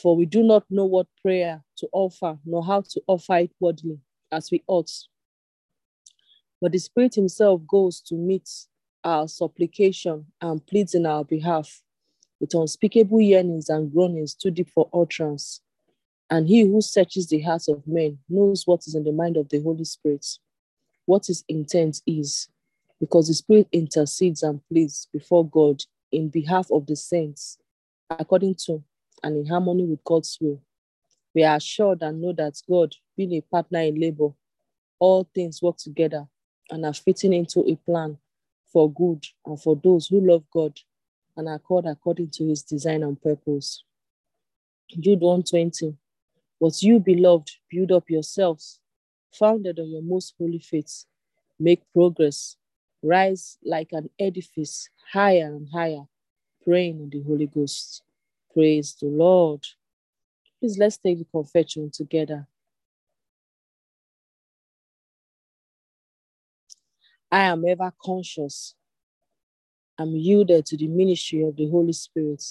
[0.00, 3.98] for we do not know what prayer to offer, nor how to offer it worthily
[4.30, 4.90] as we ought.
[6.60, 8.48] But the Spirit Himself goes to meet
[9.02, 11.82] our supplication and pleads in our behalf
[12.40, 15.60] with unspeakable yearnings and groanings too deep for utterance.
[16.30, 19.48] And He who searches the hearts of men knows what is in the mind of
[19.48, 20.26] the Holy Spirit,
[21.06, 22.48] what His intent is,
[23.00, 27.58] because the Spirit intercedes and pleads before God in behalf of the saints,
[28.10, 28.82] according to
[29.22, 30.60] and in harmony with God's will.
[31.34, 34.28] We are assured and know that God, being a partner in labor,
[34.98, 36.26] all things work together
[36.70, 38.18] and are fitting into a plan
[38.72, 40.78] for good and for those who love God
[41.36, 43.82] and are called according to his design and purpose.
[44.88, 45.96] Jude 120.
[46.60, 48.80] But you, beloved, build up yourselves,
[49.32, 51.04] founded on your most holy faith.
[51.58, 52.56] Make progress,
[53.02, 56.04] rise like an edifice, higher and higher,
[56.64, 58.02] praying in the Holy Ghost.
[58.52, 59.64] Praise the Lord.
[60.60, 62.46] Please let's take the confession together.
[67.30, 68.74] I am ever conscious.
[69.98, 72.42] I'm yielded to the ministry of the Holy Spirit.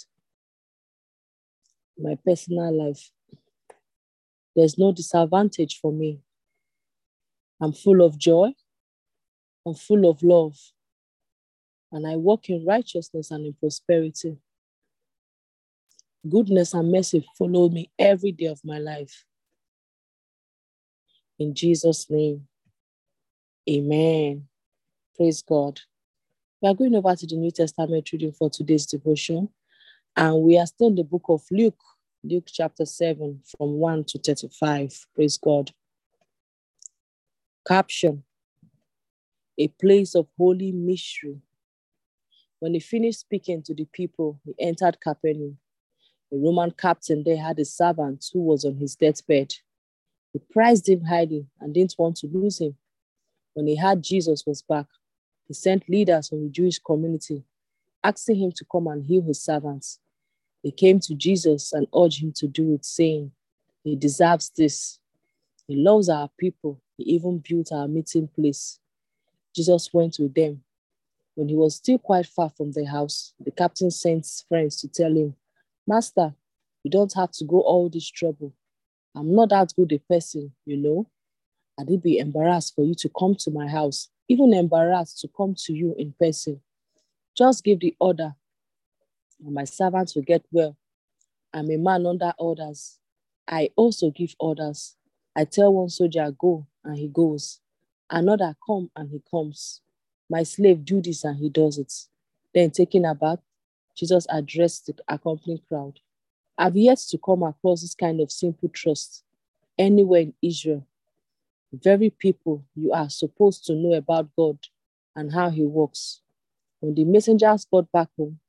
[1.97, 3.11] My personal life.
[4.55, 6.19] There's no disadvantage for me.
[7.61, 8.53] I'm full of joy.
[9.65, 10.57] I'm full of love.
[11.91, 14.37] And I walk in righteousness and in prosperity.
[16.27, 19.25] Goodness and mercy follow me every day of my life.
[21.39, 22.47] In Jesus' name,
[23.69, 24.47] amen.
[25.15, 25.79] Praise God.
[26.63, 29.49] We are going over to the New Testament reading for today's devotion,
[30.15, 31.83] and we are still in the book of Luke,
[32.23, 35.07] Luke chapter 7, from 1 to 35.
[35.13, 35.71] Praise God.
[37.67, 38.23] Caption
[39.57, 41.41] A place of holy mystery.
[42.59, 45.57] When he finished speaking to the people, he entered Capernaum.
[46.31, 49.53] The Roman captain there had a servant who was on his deathbed.
[50.31, 52.77] He prized him highly and didn't want to lose him.
[53.53, 54.85] When he heard Jesus was back,
[55.47, 57.43] he sent leaders from the Jewish community,
[58.03, 59.99] asking him to come and heal his servants.
[60.63, 63.31] They came to Jesus and urged him to do it, saying,
[63.83, 64.99] He deserves this.
[65.67, 66.81] He loves our people.
[66.97, 68.79] He even built our meeting place.
[69.55, 70.63] Jesus went with them.
[71.35, 75.11] When he was still quite far from the house, the captain sent friends to tell
[75.11, 75.35] him,
[75.87, 76.33] Master,
[76.83, 78.53] you don't have to go all this trouble.
[79.15, 81.07] I'm not that good a person, you know.
[81.79, 85.73] I'd be embarrassed for you to come to my house even embarrassed to come to
[85.73, 86.61] you in person.
[87.35, 88.35] Just give the order,
[89.43, 90.77] and my servants will get well.
[91.53, 92.99] I'm a man under orders.
[93.47, 94.95] I also give orders.
[95.35, 97.59] I tell one soldier, go, and he goes.
[98.09, 99.81] Another, come, and he comes.
[100.29, 101.93] My slave, do this, and he does it.
[102.53, 103.39] Then, taking a bath,
[103.95, 105.99] Jesus addressed the accompanying crowd.
[106.57, 109.23] I've yet to come across this kind of simple trust
[109.77, 110.85] anywhere in Israel
[111.81, 114.57] very people you are supposed to know about God
[115.15, 116.21] and how He works.
[116.79, 118.39] When the messengers got back home,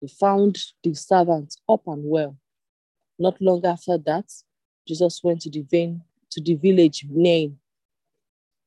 [0.00, 2.36] they found the servant up and well.
[3.18, 4.32] Not long after that,
[4.86, 7.58] Jesus went to the vein, to the village Nain.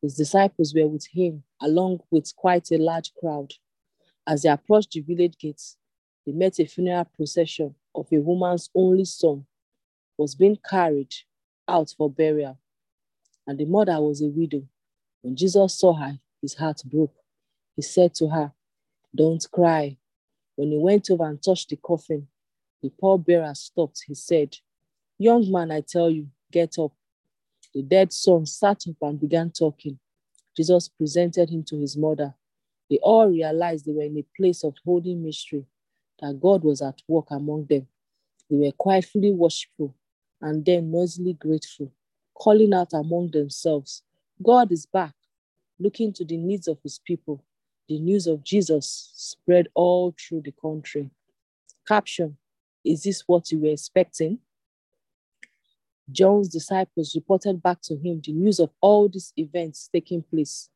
[0.01, 3.53] His disciples were with him, along with quite a large crowd.
[4.27, 5.77] As they approached the village gates,
[6.25, 9.45] they met a funeral procession of a woman's only son
[10.17, 11.13] was being carried
[11.67, 12.57] out for burial
[13.47, 14.63] and the mother was a widow.
[15.21, 17.15] When Jesus saw her, his heart broke.
[17.75, 18.51] He said to her,
[19.15, 19.97] Don't cry.
[20.55, 22.27] When he went over and touched the coffin,
[22.81, 24.03] the pallbearer stopped.
[24.07, 24.55] He said,
[25.17, 26.91] Young man, I tell you, get up.
[27.73, 29.99] The dead son sat up and began talking.
[30.55, 32.33] Jesus presented him to his mother.
[32.89, 35.65] They all realized they were in a place of holy mystery,
[36.21, 37.87] that God was at work among them.
[38.49, 39.95] They were quietly worshipful
[40.41, 41.91] and then noisily grateful
[42.35, 44.03] calling out among themselves,
[44.43, 45.15] God is back,
[45.79, 47.43] looking to the needs of his people.
[47.87, 51.09] The news of Jesus spread all through the country.
[51.87, 52.37] Caption
[52.83, 54.39] Is this what you were expecting?
[56.11, 60.69] John's disciples reported back to him the news of all these events taking place.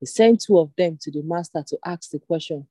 [0.00, 2.66] He sent two of them to the master to ask the question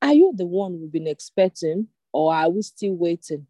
[0.00, 3.46] Are you the one we've been expecting, or are we still waiting?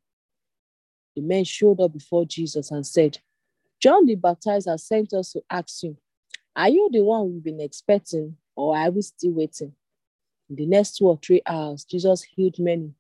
[1.14, 3.18] The men showed up before Jesus and said,
[3.81, 5.97] John the Baptizer sent us to ask you,
[6.55, 9.72] Are you the one we've been expecting, or are we still waiting?
[10.49, 12.95] In the next two or three hours, Jesus healed many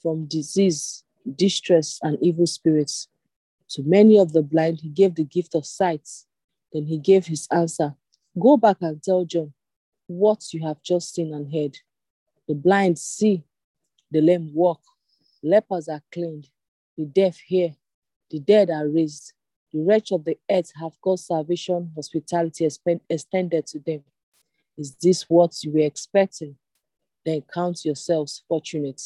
[0.00, 1.04] from disease,
[1.34, 3.08] distress, and evil spirits.
[3.70, 6.08] To many of the blind, he gave the gift of sight.
[6.72, 7.94] Then he gave his answer
[8.38, 9.52] Go back and tell John
[10.06, 11.78] what you have just seen and heard.
[12.48, 13.44] The blind see,
[14.10, 14.80] the lame walk,
[15.42, 16.48] lepers are cleaned,
[16.96, 17.74] the deaf hear,
[18.30, 19.32] the dead are raised,
[19.76, 22.66] the rich of the earth have got salvation, hospitality
[23.10, 24.02] extended to them.
[24.78, 26.56] Is this what you were expecting?
[27.26, 29.02] Then count yourselves fortunate.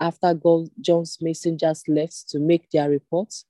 [0.00, 3.44] After God, John's messengers left to make their reports,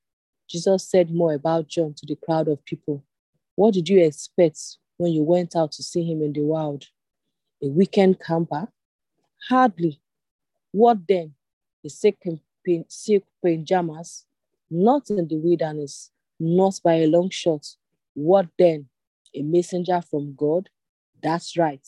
[0.47, 3.03] Jesus said more about John to the crowd of people.
[3.55, 4.59] What did you expect
[4.99, 6.85] when you went out to see him in the wild?
[7.62, 8.68] A weekend camper?
[9.49, 9.99] Hardly.
[10.72, 11.35] What then?
[11.87, 14.26] A sick in silk pajamas?
[14.70, 17.66] Not in the wilderness, not by a long shot.
[18.14, 18.89] What then?
[19.34, 20.68] A messenger from God?
[21.22, 21.86] That's right,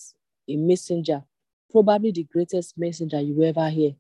[0.48, 1.22] a messenger,
[1.70, 3.92] probably the greatest messenger you ever hear.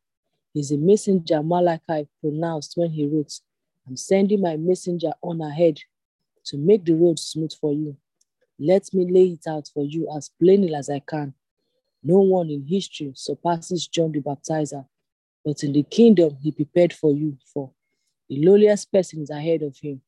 [0.52, 3.32] He's a messenger Malachi pronounced when he wrote,
[3.86, 5.78] I'm sending my messenger on ahead
[6.46, 7.96] to make the road smooth for you.
[8.58, 11.34] Let me lay it out for you as plainly as I can.
[12.02, 14.86] No one in history surpasses John the Baptizer,
[15.44, 17.70] but in the kingdom he prepared for you for.
[18.28, 20.02] The lowliest person is ahead of him.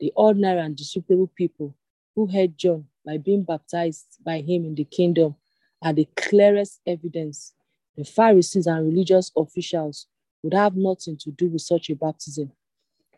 [0.00, 1.76] The ordinary and disreputable people
[2.16, 5.36] who heard John by being baptized by him in the kingdom
[5.82, 7.52] are the clearest evidence.
[7.96, 10.06] The Pharisees and religious officials
[10.42, 12.50] would have nothing to do with such a baptism,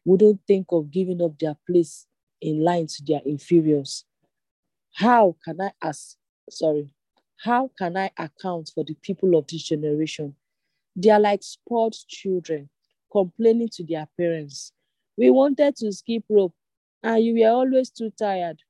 [0.04, 2.08] wouldn't think of giving up their place
[2.40, 4.04] in line to their inferiors.
[4.94, 6.16] How can I ask,
[6.50, 6.92] sorry,
[7.36, 10.34] how can I account for the people of this generation?
[10.96, 12.70] They are like spoiled children
[13.10, 14.72] complaining to their parents.
[15.16, 16.54] We wanted to skip rope
[17.02, 18.62] and you were always too tired.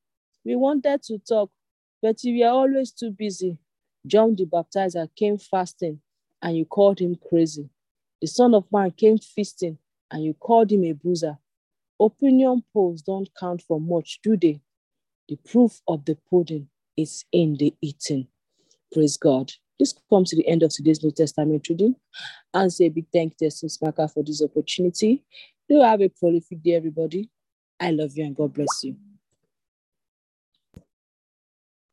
[0.44, 1.50] We wanted to talk,
[2.00, 3.58] but you were always too busy.
[4.06, 6.00] John the Baptizer came fasting
[6.40, 7.68] and you called him crazy.
[8.20, 9.78] The Son of Man came feasting
[10.10, 11.38] and you called him a boozer.
[12.00, 14.60] Opinion polls don't count for much, do they?
[15.28, 18.26] The proof of the pudding is in the eating.
[18.92, 19.52] Praise God.
[19.78, 21.96] This comes to the end of today's New Testament reading.
[22.54, 25.24] And say a big thank you to Smaka for this opportunity.
[25.68, 27.30] Do have a prolific day, everybody.
[27.82, 28.94] I love you and God bless you.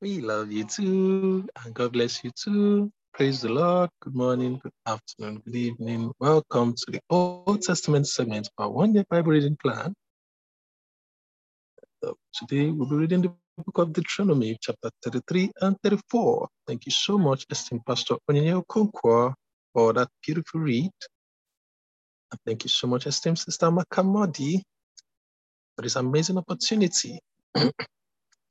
[0.01, 2.91] We love you too, and God bless you too.
[3.11, 3.89] Praise the Lord.
[4.03, 6.11] Good morning, good afternoon, good evening.
[6.19, 9.95] Welcome to the Old Testament segment of our one year Bible reading plan.
[12.05, 16.47] Uh, today we'll be reading the book of Deuteronomy, chapter 33 and 34.
[16.67, 19.33] Thank you so much, esteemed Pastor Onyinye Okonkwo,
[19.73, 20.91] for that beautiful read.
[22.31, 24.61] And thank you so much, esteemed Sister Makamodi,
[25.79, 27.17] for this amazing opportunity.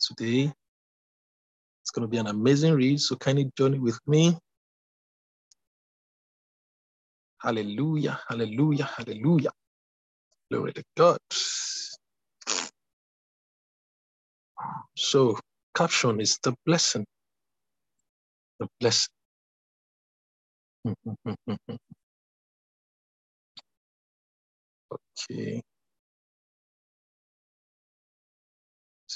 [0.00, 0.50] today
[1.82, 4.34] it's going to be an amazing read, so kindly join with me.
[7.42, 9.50] Hallelujah, hallelujah, hallelujah.
[10.50, 11.18] Glory to God.
[14.96, 15.38] So,
[15.74, 17.04] caption is the blessing.
[18.58, 19.10] The blessing.
[25.30, 25.62] okay.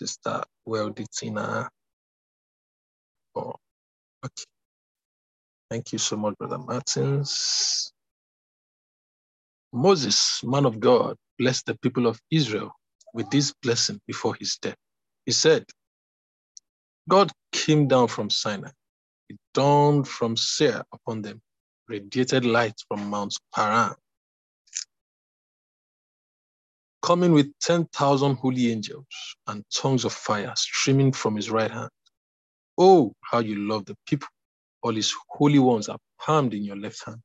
[0.02, 1.68] Sister Welditina.
[3.36, 3.54] Oh,
[4.24, 4.44] okay.
[5.70, 7.92] Thank you so much, Brother Martins.
[9.72, 12.72] Moses, man of God, blessed the people of Israel
[13.14, 14.76] with this blessing before his death.
[15.26, 15.64] He said,
[17.08, 18.70] God came down from Sinai.
[19.30, 21.40] It dawned from Seir upon them,
[21.88, 23.94] radiated light from Mount Paran.
[27.02, 29.06] Coming with 10,000 holy angels
[29.48, 31.90] and tongues of fire streaming from his right hand.
[32.78, 34.28] Oh, how you love the people.
[34.82, 37.18] All his holy ones are palmed in your left hand.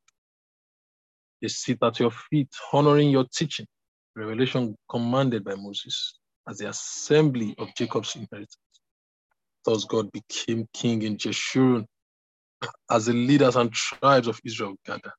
[1.41, 3.67] They sit at your feet, honoring your teaching,
[4.15, 6.19] revelation commanded by Moses
[6.49, 8.57] as the assembly of Jacob's inheritance.
[9.65, 11.86] Thus God became king in Jeshurun
[12.91, 15.13] as the leaders and tribes of Israel gathered.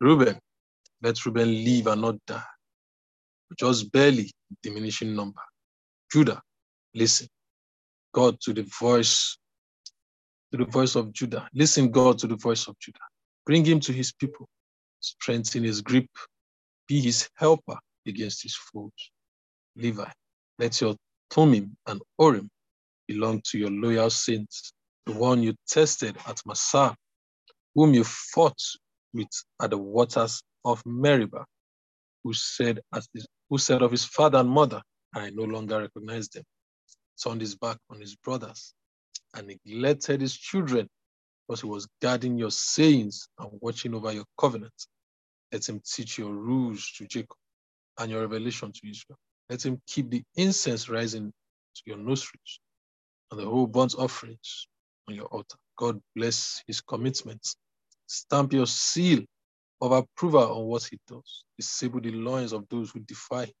[0.00, 0.38] Reuben,
[1.02, 2.42] let Reuben live and not die,
[3.56, 4.30] just barely
[4.62, 5.40] diminishing number.
[6.12, 6.40] Judah,
[6.94, 7.28] listen.
[8.12, 9.38] God to the voice,
[10.52, 11.48] to the voice of Judah.
[11.54, 12.98] Listen, God, to the voice of Judah.
[13.46, 14.48] Bring him to his people.
[15.00, 16.08] Strengthen his grip.
[16.88, 18.90] Be his helper against his foes.
[19.76, 20.10] Levi,
[20.58, 20.96] let your
[21.30, 22.48] Thummim and Urim
[23.06, 24.72] belong to your loyal saints,
[25.06, 26.96] the one you tested at Massah,
[27.74, 28.60] whom you fought
[29.12, 29.28] with
[29.62, 31.44] at the waters of Meribah,
[32.24, 32.80] who said,
[33.14, 34.82] his, who said of his father and mother,
[35.14, 36.44] I no longer recognize them,
[37.22, 38.74] turned his back on his brothers,
[39.34, 40.88] and neglected his children,
[41.48, 44.72] because he was guarding your sayings and watching over your covenant.
[45.52, 47.36] Let him teach your rules to Jacob
[47.98, 49.18] and your revelation to Israel.
[49.50, 51.32] Let him keep the incense rising
[51.76, 52.60] to your nostrils
[53.30, 54.68] and the whole burnt offerings
[55.08, 55.58] on your altar.
[55.78, 57.56] God bless his commitments.
[58.06, 59.20] Stamp your seal
[59.82, 61.44] of approval on what he does.
[61.58, 63.54] Disable the loins of those who defy him.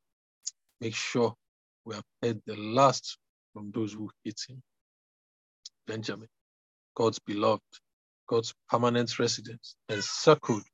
[0.80, 1.34] Make sure
[1.84, 3.18] we have heard the last
[3.54, 4.62] from those who hate him.
[5.86, 6.28] Benjamin,
[6.96, 7.62] God's beloved,
[8.28, 10.64] God's permanent residence, encircled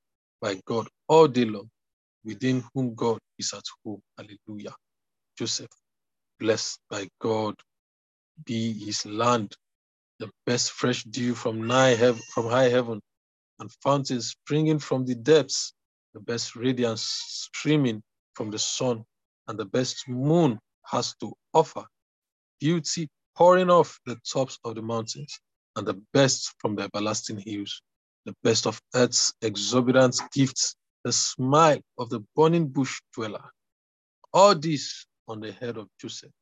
[0.41, 1.71] by God all day long,
[2.25, 4.03] within whom God is at home.
[4.19, 4.75] Hallelujah.
[5.39, 5.71] Joseph,
[6.41, 7.55] blessed by God,
[8.47, 9.55] be his land,
[10.21, 11.63] the best fresh dew from,
[12.35, 13.01] from high heaven,
[13.59, 15.73] and fountains springing from the depths,
[16.15, 18.03] the best radiance streaming
[18.35, 19.05] from the sun,
[19.49, 21.85] and the best moon has to offer,
[22.61, 25.39] beauty pouring off the tops of the mountains,
[25.77, 27.83] and the best from the everlasting hills,
[28.27, 33.45] the best of earth's exorbitant gifts, the smile of the burning bush dweller.
[34.33, 36.33] All this on the head of Joseph,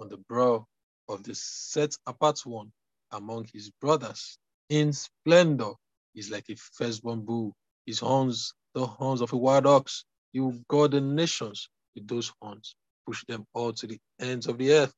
[0.00, 0.66] on the brow
[1.08, 2.72] of the set apart one
[3.12, 4.38] among his brothers.
[4.68, 5.72] In splendor,
[6.16, 7.54] is like a firstborn bull.
[7.86, 10.04] His horns, the horns of a wild ox.
[10.32, 14.58] He will guard the nations with those horns, push them all to the ends of
[14.58, 14.94] the earth.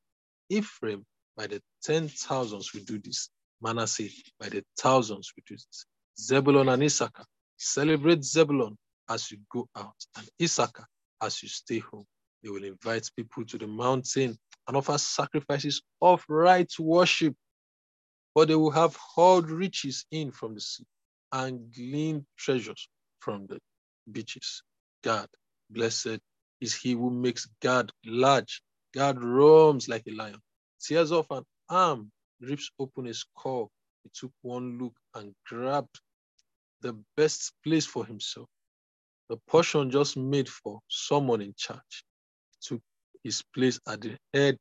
[0.49, 1.05] Ephraim,
[1.37, 3.29] by the ten thousands, will do this.
[3.61, 4.09] Manasseh,
[4.39, 5.85] by the thousands, will do this.
[6.19, 7.25] Zebulun and Issachar,
[7.57, 8.77] celebrate Zebulun
[9.09, 10.85] as you go out, and Issachar
[11.23, 12.05] as you stay home.
[12.43, 14.37] They will invite people to the mountain
[14.67, 17.35] and offer sacrifices of right worship.
[18.33, 20.85] for they will have hauled riches in from the sea
[21.31, 23.59] and gleaned treasures from the
[24.11, 24.63] beaches.
[25.03, 25.27] Gad,
[25.69, 26.19] blessed
[26.61, 28.61] is he who makes Gad large.
[28.93, 30.39] Gad roams like a lion,
[30.81, 32.11] tears off an arm,
[32.41, 33.69] rips open a skull.
[34.03, 35.99] He took one look and grabbed
[36.81, 38.47] the best place for himself.
[39.29, 42.05] The portion just made for someone in charge
[42.61, 42.81] took
[43.23, 44.57] his place at the head,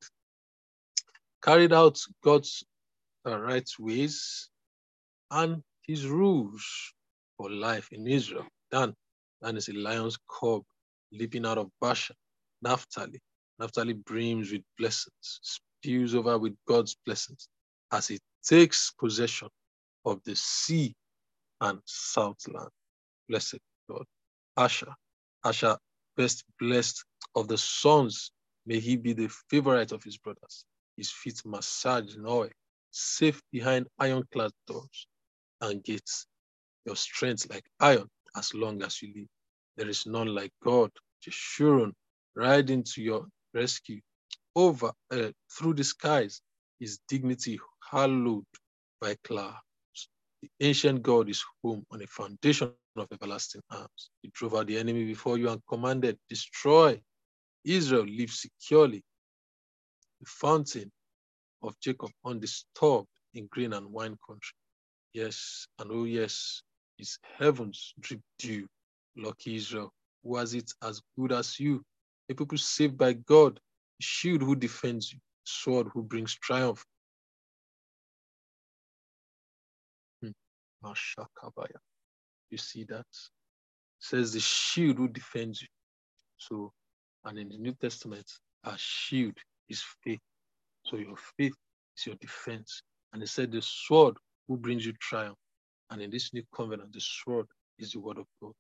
[1.43, 2.65] carried out God's
[3.27, 4.49] uh, right ways
[5.31, 6.93] and his rules
[7.37, 8.47] for life in Israel.
[8.71, 8.95] Dan,
[9.43, 10.63] Dan is a lion's cub
[11.13, 12.17] leaping out of Bashan.
[12.63, 13.21] Naphtali,
[13.59, 17.49] Naphtali brims with blessings, spews over with God's blessings
[17.93, 19.49] as he takes possession
[20.05, 20.95] of the sea
[21.61, 22.71] and southland.
[23.29, 23.59] Blessed
[23.89, 24.05] God.
[24.57, 24.95] Asher,
[25.45, 25.77] Asher
[26.17, 28.33] best blessed of the sons,
[28.65, 30.65] may he be the favorite of his brothers,
[30.97, 32.49] his feet massaged in oil,
[32.91, 35.07] safe behind ironclad doors
[35.63, 36.27] and gates.
[36.87, 39.29] Your strength like iron as long as you live.
[39.77, 40.91] There is none like God,
[41.27, 41.93] Jeshurun,
[42.37, 44.01] riding to your rescue
[44.57, 46.41] over uh, through the skies,
[46.81, 47.59] his dignity
[47.91, 48.45] hallowed
[49.01, 49.59] by clouds.
[50.43, 54.11] The ancient God is home on a foundation of everlasting arms.
[54.23, 57.01] He drove out the enemy before you and commanded, destroy.
[57.65, 59.03] Israel lives securely.
[60.21, 60.91] The fountain
[61.63, 64.55] of Jacob undisturbed in green and wine country.
[65.17, 66.61] Yes, and oh yes,
[66.99, 68.69] his heavens drip dew.
[69.17, 69.91] Lucky Israel,
[70.23, 71.83] was it as good as you.
[72.29, 73.59] A people saved by God,
[73.99, 76.85] a shield who defends you, sword who brings triumph.
[80.21, 80.33] Hmm.
[82.51, 82.99] You see that?
[82.99, 85.69] It says the shield who defends you.
[86.37, 86.75] So,
[87.25, 88.31] and in the New Testament,
[88.65, 89.39] our shield
[89.71, 90.21] is faith.
[90.85, 91.55] So your faith
[91.97, 92.83] is your defense.
[93.15, 95.39] And it said the sword who brings you triumph.
[95.91, 97.47] And in this new covenant, the sword
[97.79, 98.53] is the word of God.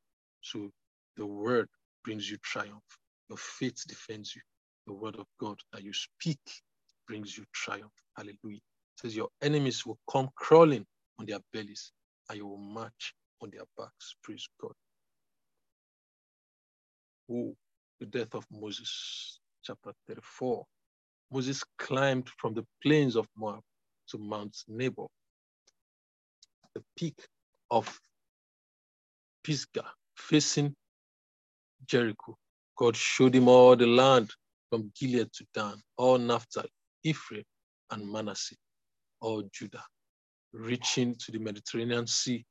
[0.42, 0.70] So
[1.16, 1.68] the word
[2.04, 2.82] brings you triumph.
[3.28, 4.42] Your faith defends you.
[4.86, 6.38] The word of God that you speak
[7.08, 7.92] brings you triumph.
[8.16, 8.58] Hallelujah.
[8.58, 10.84] It says your enemies will come crawling
[11.18, 11.92] on their bellies
[12.30, 14.16] and you will march on their backs.
[14.22, 14.72] Praise God.
[17.30, 17.54] Oh,
[18.00, 20.64] the death of Moses, chapter 34.
[21.32, 23.60] Moses climbed from the plains of Moab
[24.08, 25.08] to Mount Nebo,
[26.76, 27.26] the peak
[27.70, 27.98] of
[29.42, 30.74] Pisgah, facing
[31.86, 32.36] Jericho.
[32.76, 34.30] God showed him all the land
[34.68, 36.68] from Gilead to Dan, all Naphtali,
[37.04, 37.44] Ephraim,
[37.90, 38.56] and Manasseh,
[39.20, 39.84] all Judah,
[40.52, 42.44] reaching to the Mediterranean Sea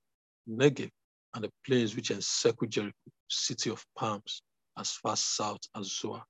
[0.49, 0.89] Negev
[1.36, 2.95] and the plains which encircle Jericho,
[3.30, 4.41] city of palms,
[4.80, 6.23] as far south as Zoar.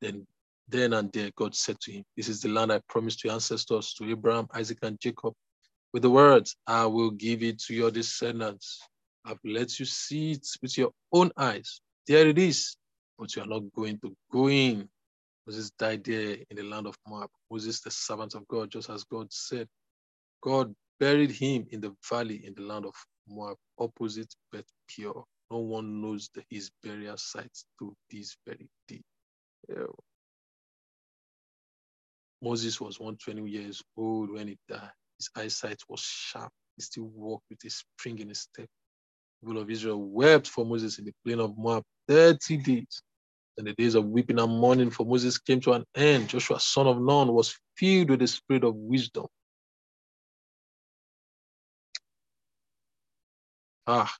[0.00, 0.26] Then
[0.68, 3.34] Then and there, God said to him, This is the land I promised to your
[3.34, 5.34] ancestors, to Abraham, Isaac, and Jacob.
[5.92, 8.80] With the words, I will give it to your descendants.
[9.24, 11.80] I've let you see it with your own eyes.
[12.08, 12.76] There it is,
[13.18, 14.88] but you are not going to go in.
[15.46, 17.30] Moses died there in the land of Moab.
[17.50, 19.68] Moses, the servant of God, just as God said.
[20.42, 22.94] God buried him in the valley in the land of
[23.28, 25.24] Moab, opposite Beth Peor.
[25.50, 29.02] No one knows the, his burial site to this very day.
[29.68, 29.86] Yeah.
[32.42, 34.90] Moses was 120 years old when he died.
[35.22, 36.50] His eyesight was sharp.
[36.76, 38.66] He still walked with a spring in his step.
[39.42, 43.02] The people of Israel wept for Moses in the plain of Moab 30 days.
[43.58, 46.30] And the days of weeping and mourning for Moses came to an end.
[46.30, 49.26] Joshua, son of Nun, was filled with the spirit of wisdom.
[53.86, 54.12] Ah,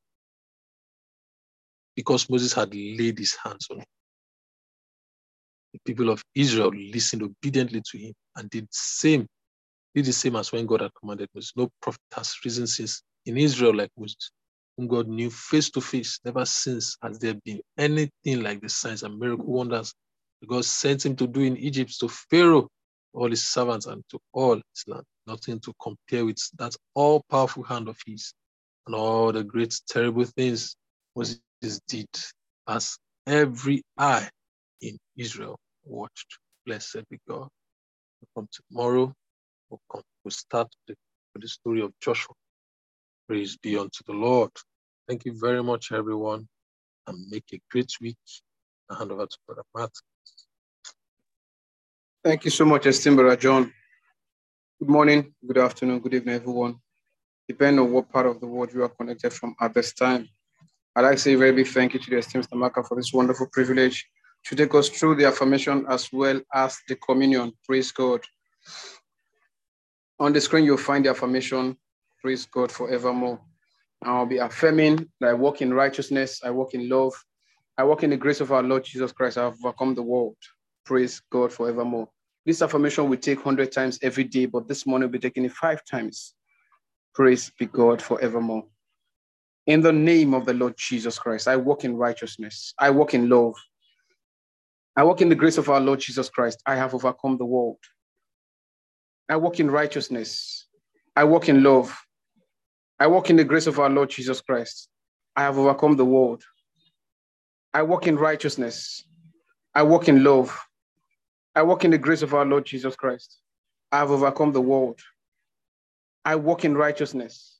[1.97, 3.87] because Moses had laid his hands on him.
[5.73, 9.27] The people of Israel listened obediently to him and did the same,
[9.95, 11.53] did the same as when God had commanded Moses.
[11.57, 14.31] No prophet has risen since in Israel like Moses,
[14.77, 16.21] whom God knew face to face.
[16.25, 19.95] Never since has there been anything like the signs and miracle wonders
[20.49, 22.69] God sent him to do in Egypt to Pharaoh,
[23.15, 25.05] all his servants, and to all his land.
[25.27, 28.33] Nothing to compare with that all powerful hand of his
[28.87, 30.77] and all the great terrible things
[31.17, 31.41] Moses
[31.89, 32.09] did
[32.69, 34.29] as every eye
[34.81, 36.39] in Israel watched.
[36.67, 37.49] Blessed be God.
[38.35, 39.13] From tomorrow,
[40.25, 40.97] we'll start with
[41.35, 42.35] the story of Joshua.
[43.29, 44.51] Praise be unto the Lord.
[45.09, 46.49] Thank you very much, everyone,
[47.07, 48.17] and make a great week.
[48.91, 49.91] I hand over to Brother Matt.
[52.25, 53.73] Thank you so much, Estimbara John.
[54.79, 56.77] Good morning, good afternoon, good evening, everyone.
[57.49, 60.29] Depending on what part of the world you are connected from at this time,
[60.95, 63.13] I'd like to say a very big thank you to the esteemed Stamaka for this
[63.13, 64.07] wonderful privilege
[64.45, 67.53] to take us through the affirmation as well as the communion.
[67.65, 68.21] Praise God.
[70.23, 71.77] On the screen, you'll find the affirmation,
[72.21, 73.41] praise God forevermore.
[74.05, 77.13] I'll be affirming that I walk in righteousness, I walk in love,
[77.77, 79.37] I walk in the grace of our Lord Jesus Christ.
[79.37, 80.37] I have overcome the world.
[80.87, 82.09] Praise God forevermore.
[82.47, 85.55] This affirmation we take 100 times every day, but this morning we'll be taking it
[85.55, 86.35] five times.
[87.17, 88.63] Praise be God forevermore.
[89.67, 92.75] In the name of the Lord Jesus Christ, I walk in righteousness.
[92.79, 93.57] I walk in love.
[94.95, 96.63] I walk in the grace of our Lord Jesus Christ.
[96.65, 97.79] I have overcome the world.
[99.33, 100.67] I walk in righteousness.
[101.17, 101.99] I walk in love.
[103.01, 104.91] I walk in the grace of our Lord Jesus Christ.
[105.35, 106.45] I have overcome the world.
[107.73, 109.03] I walk in righteousness.
[109.75, 110.55] I walk in love.
[111.55, 113.41] I walk in the grace of our Lord Jesus Christ.
[113.91, 115.01] I have overcome the world.
[116.27, 117.59] I walk in righteousness.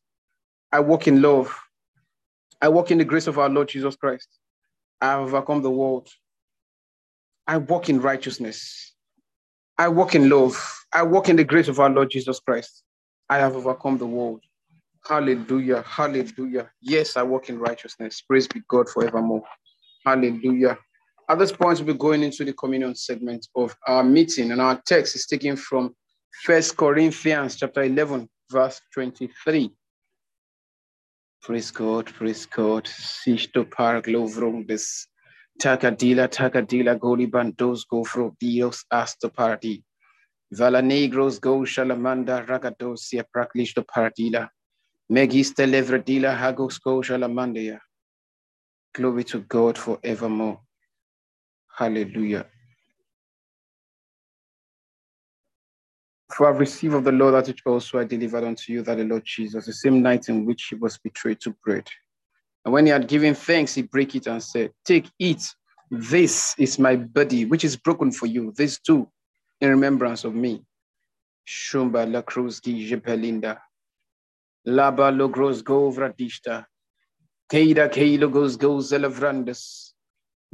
[0.73, 1.59] I walk in love.
[2.61, 4.29] I walk in the grace of our Lord Jesus Christ.
[5.01, 6.11] I have overcome the world.
[7.47, 8.92] I walk in righteousness.
[9.83, 10.57] I walk in love.
[10.93, 12.85] I walk in the grace of our Lord Jesus Christ.
[13.29, 14.41] I have overcome the world.
[15.09, 15.83] Hallelujah.
[15.83, 16.71] Hallelujah.
[16.81, 18.21] Yes, I walk in righteousness.
[18.21, 19.43] Praise be God forevermore.
[20.07, 20.79] Hallelujah.
[21.29, 24.81] At this point, we'll be going into the communion segment of our meeting, and our
[24.87, 25.97] text is taken from
[26.45, 29.69] First Corinthians chapter 11, verse 23.
[31.43, 32.89] Praise God, praise God.
[35.61, 39.83] Takadila, takadila, golibandos, gofro, dios, asto party.
[40.53, 44.49] Vala negros, go shalamanda, ragadosia, praklisto paradila.
[45.11, 47.79] Megista levradila, hagos, go shalamandia.
[48.95, 50.61] Glory to God forevermore.
[51.77, 52.47] Hallelujah.
[56.35, 59.05] For I received of the Lord that which also I delivered unto you, that the
[59.05, 61.87] Lord Jesus, the same night in which he was betrayed, took bread.
[62.65, 65.55] And when he had given thanks, he broke it and said, Take, eat.
[65.91, 68.53] This is my body, which is broken for you.
[68.57, 69.09] This too,
[69.61, 70.65] in remembrance of me.
[71.47, 73.59] Shumba la cruz di jepelinda.
[74.67, 76.65] Laba logros govradishta.
[77.51, 79.93] Keida keilogos goes elavrandas.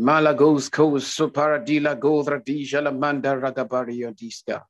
[0.00, 4.62] Malagos kos soparadila govradija la manda ragabaria dista.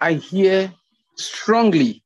[0.00, 0.72] I hear
[1.16, 2.02] strongly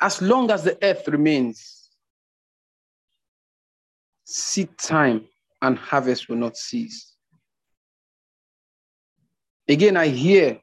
[0.00, 1.90] as long as the earth remains,
[4.24, 5.26] seed time
[5.62, 7.12] and harvest will not cease.
[9.68, 10.60] Again, I hear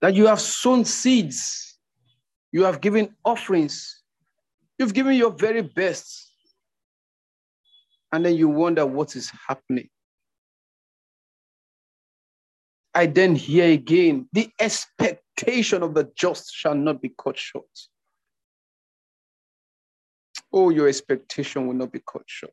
[0.00, 1.78] that you have sown seeds,
[2.52, 4.02] you have given offerings,
[4.78, 6.32] you've given your very best,
[8.12, 9.88] and then you wonder what is happening.
[12.94, 15.20] I then hear again the expectation
[15.82, 17.64] of the just shall not be cut short.
[20.52, 22.52] Oh, your expectation will not be cut short.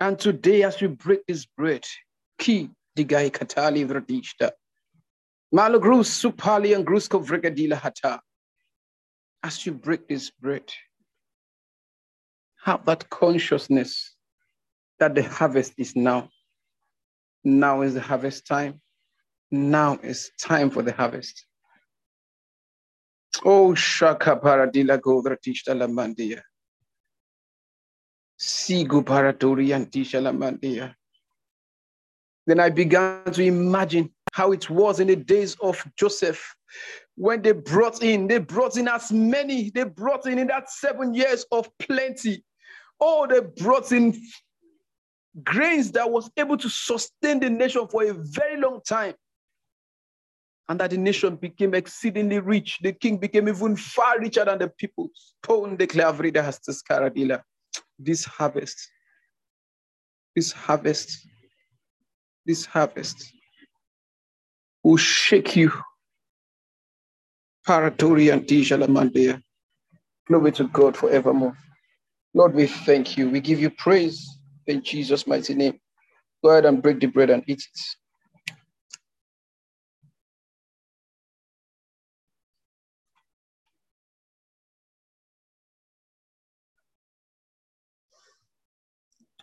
[0.00, 1.84] And today, as you break this bread,
[2.38, 4.52] ki digai katali vradishta,
[5.52, 8.20] malagrus supali and grusko vrigadila hata.
[9.42, 10.72] As you break this bread,
[12.64, 14.14] have that consciousness
[14.98, 16.28] that the harvest is now.
[17.44, 18.80] Now is the harvest time.
[19.50, 21.46] Now is time for the harvest.
[23.44, 26.42] Oh, Shaka Paradila Godra Tishta Lamandia.
[28.38, 30.94] Sigu Paradori and Tisha Lamandia.
[32.46, 36.54] Then I began to imagine how it was in the days of Joseph
[37.18, 41.12] when they brought in, they brought in as many, they brought in in that seven
[41.14, 42.44] years of plenty.
[43.00, 44.16] Oh, they brought in
[45.42, 49.14] grains that was able to sustain the nation for a very long time.
[50.68, 52.78] And that the nation became exceedingly rich.
[52.82, 55.08] The king became even far richer than the people.
[55.14, 56.60] Stone declared has
[57.98, 58.90] this harvest,
[60.36, 61.26] this harvest,
[62.46, 63.32] this harvest
[64.82, 65.72] will shake you.
[67.66, 69.42] Paratori and Dijalamandia.
[70.26, 71.56] Glory to God forevermore.
[72.34, 73.28] Lord, we thank you.
[73.28, 74.26] We give you praise
[74.66, 75.78] in Jesus' mighty name.
[76.42, 77.80] Go ahead and break the bread and eat it.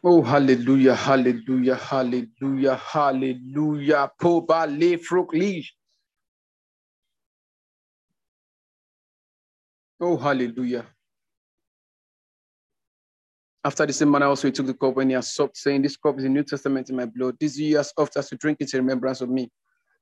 [0.07, 4.11] Oh, hallelujah, hallelujah, hallelujah, hallelujah.
[4.21, 4.97] Poba le.
[9.99, 10.85] Oh, hallelujah.
[13.63, 15.97] After the same manner, also he took the cup when he had supped, saying, This
[15.97, 17.37] cup is the New Testament in my blood.
[17.39, 19.51] This year as oft as you drink it in remembrance of me.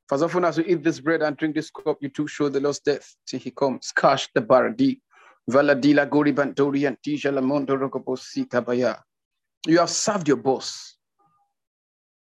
[0.10, 2.50] For as often as you eat this bread and drink this cup, you too show
[2.50, 3.94] the Lord's death till he comes.
[3.96, 5.00] Cash the baradi.
[5.50, 9.00] Valadila gori bantori and tisha lamondo rokoposi kabaya.
[9.66, 10.96] You have served your boss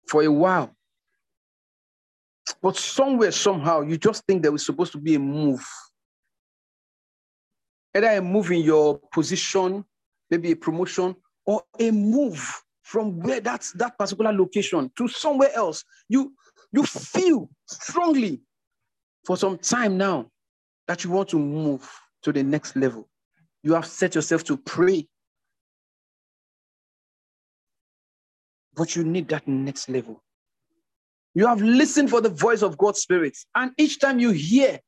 [0.07, 0.75] for a while.
[2.61, 5.65] But somewhere, somehow, you just think there was supposed to be a move.
[7.95, 9.83] Either a move in your position,
[10.29, 11.15] maybe a promotion,
[11.45, 15.83] or a move from where that's that particular location to somewhere else.
[16.07, 16.33] You
[16.71, 18.41] you feel strongly
[19.25, 20.29] for some time now
[20.87, 21.89] that you want to move
[22.21, 23.09] to the next level.
[23.63, 25.07] You have set yourself to pray
[28.75, 30.21] but you need that next level.
[31.33, 34.79] You have listened for the voice of God's Spirit, and each time you hear,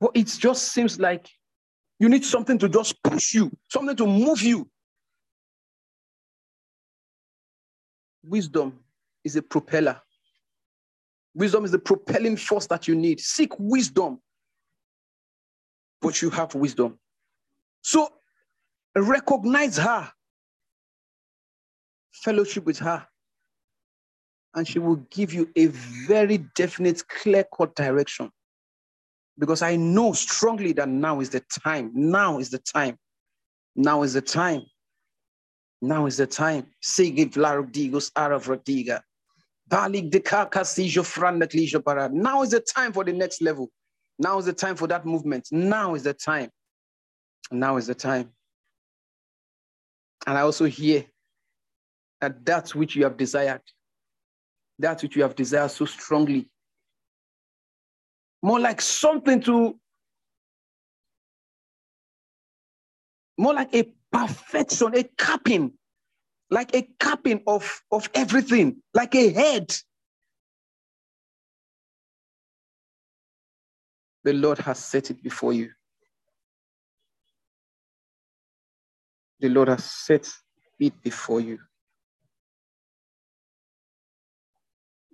[0.00, 1.28] well, it just seems like
[1.98, 4.68] you need something to just push you, something to move you.
[8.24, 8.78] Wisdom
[9.24, 10.00] is a propeller.
[11.34, 13.20] Wisdom is the propelling force that you need.
[13.20, 14.20] Seek wisdom,
[16.00, 16.98] but you have wisdom.
[17.82, 18.08] So
[18.96, 20.10] recognize her
[22.12, 23.06] fellowship with her,
[24.54, 28.30] and she will give you a very definite, clear cut direction.
[29.38, 31.92] Because I know strongly that now is the time.
[31.94, 32.98] Now is the time.
[33.76, 34.62] Now is the time.
[35.80, 36.66] Now is the time.
[36.84, 39.00] Sige Vlarodigos Aravradiga.
[39.68, 42.12] Balik de Kakasijo Franaklijo Parad.
[42.12, 43.70] Now is the time for the next level.
[44.18, 45.48] Now is the time for that movement.
[45.52, 46.50] Now is the time.
[47.52, 48.32] Now is the time.
[50.26, 51.04] And I also hear
[52.20, 53.62] that that which you have desired,
[54.78, 56.48] that which you have desired so strongly,
[58.42, 59.78] more like something to,
[63.36, 65.72] more like a perfection, a capping,
[66.50, 69.74] like a capping of, of everything, like a head.
[74.24, 75.70] The Lord has set it before you.
[79.40, 80.28] The Lord has set
[80.80, 81.58] it before you.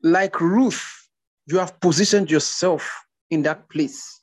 [0.05, 1.09] Like Ruth,
[1.47, 4.21] you have positioned yourself in that place.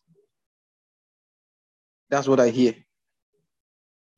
[2.10, 2.76] That's what I hear.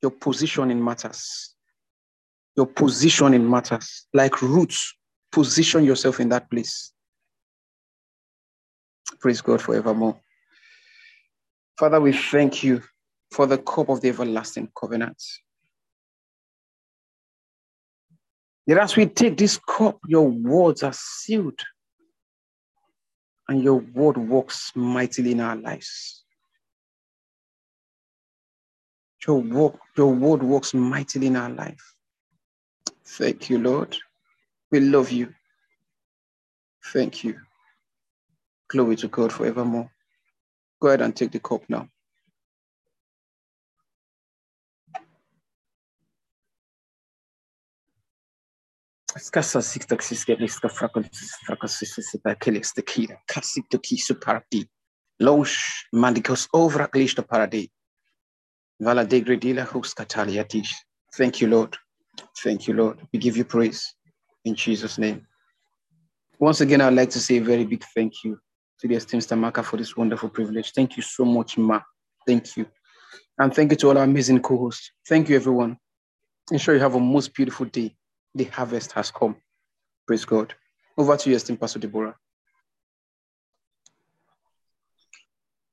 [0.01, 1.55] Your positioning matters.
[2.57, 4.07] Your positioning matters.
[4.13, 4.77] Like Ruth,
[5.31, 6.91] position yourself in that place.
[9.21, 10.19] Praise God forevermore.
[11.79, 12.83] Father, we thank you
[13.31, 15.21] for the cup of the everlasting covenant.
[18.67, 21.59] That as we take this cup, your words are sealed.
[23.47, 26.23] And your word works mightily in our lives.
[29.27, 31.95] Your, work, your word works mightily in our life.
[33.05, 33.97] Thank you, Lord.
[34.71, 35.33] We love you.
[36.85, 37.39] Thank you.
[38.69, 39.91] Glory to God forevermore.
[40.81, 41.87] Go ahead and take the cup now.
[49.17, 54.65] Skasa sikta siske liska frakonsis frakonsis bakelis de kira kasik to kisu parati.
[55.19, 57.69] Losh mandikos over glishta paradi.
[58.79, 60.73] Vala degradila hus kataliatish.
[61.15, 61.77] Thank you, Lord.
[62.43, 63.01] Thank you, Lord.
[63.13, 63.93] We give you praise
[64.45, 65.27] in Jesus' name.
[66.39, 68.39] Once again, I'd like to say a very big thank you
[68.79, 70.71] to the esteemed Stamaka for this wonderful privilege.
[70.71, 71.81] Thank you so much, Ma.
[72.25, 72.65] Thank you.
[73.37, 74.91] And thank you to all our amazing co-hosts.
[75.07, 75.77] Thank you, everyone.
[76.51, 77.95] Ensure you have a most beautiful day.
[78.35, 79.35] The harvest has come.
[80.07, 80.53] Praise God.
[80.97, 82.15] Over to you, esteemed Pastor Deborah.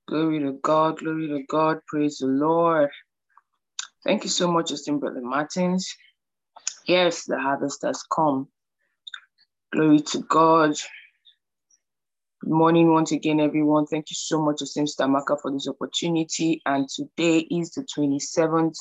[0.07, 2.91] Glory to God, glory to God, praise the Lord.
[4.05, 5.95] Thank you so much, esteemed Brother Martins.
[6.87, 8.49] Yes, the harvest has come.
[9.73, 10.75] Glory to God.
[12.41, 13.87] Good morning once again, everyone.
[13.87, 16.63] Thank you so much, esteemed Stamaka, for this opportunity.
[16.67, 18.77] And today is the 27th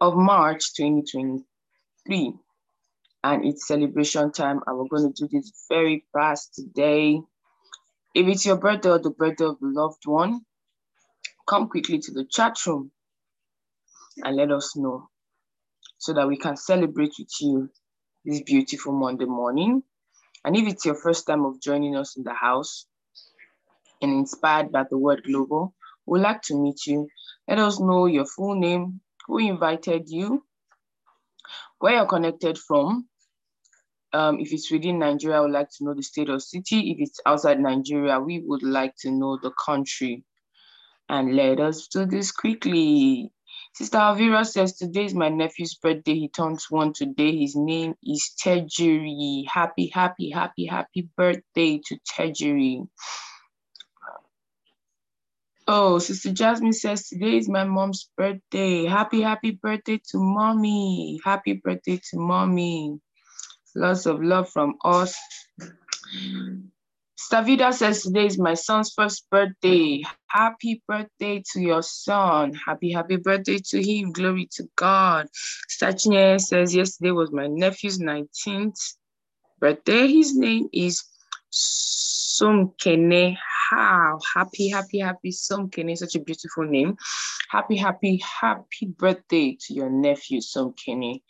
[0.00, 0.74] of March,
[2.08, 2.34] 2023.
[3.24, 4.60] And it's celebration time.
[4.66, 7.20] And we're going to do this very fast today.
[8.14, 10.40] If it's your birthday or the birthday of loved one,
[11.48, 12.90] come quickly to the chat room
[14.24, 15.08] and let us know
[15.98, 17.70] so that we can celebrate with you
[18.24, 19.82] this beautiful Monday morning.
[20.44, 22.86] And if it's your first time of joining us in the house
[24.00, 25.74] and inspired by the word global,
[26.06, 27.08] we'd like to meet you.
[27.48, 30.44] Let us know your full name, who invited you,
[31.78, 33.08] where you're connected from.
[34.12, 36.92] Um, if it's within Nigeria, I would like to know the state or city.
[36.92, 40.24] If it's outside Nigeria, we would like to know the country.
[41.08, 43.32] And let us do this quickly.
[43.74, 46.14] Sister Alvira says, Today is my nephew's birthday.
[46.14, 47.36] He turns one today.
[47.36, 49.44] His name is Tejiri.
[49.46, 52.88] Happy, happy, happy, happy birthday to Tejiri.
[55.70, 58.86] Oh, Sister Jasmine says, Today is my mom's birthday.
[58.86, 61.20] Happy, happy birthday to mommy.
[61.22, 62.98] Happy birthday to mommy.
[63.76, 65.14] Lots of love from us.
[67.18, 70.02] Stavida says today is my son's first birthday.
[70.28, 72.54] Happy birthday to your son.
[72.54, 74.12] Happy, happy birthday to him.
[74.12, 75.26] Glory to God.
[75.70, 78.94] Stachinye says yesterday was my nephew's 19th
[79.60, 80.06] birthday.
[80.08, 81.04] His name is
[82.38, 83.36] Sumkene.
[83.70, 85.96] How happy, happy, happy Sumkene.
[85.96, 86.96] Such a beautiful name.
[87.50, 91.22] Happy, happy, happy birthday to your nephew Sumkene.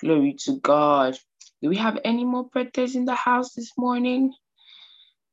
[0.00, 1.16] Glory to God.
[1.62, 4.32] Do we have any more birthdays in the house this morning?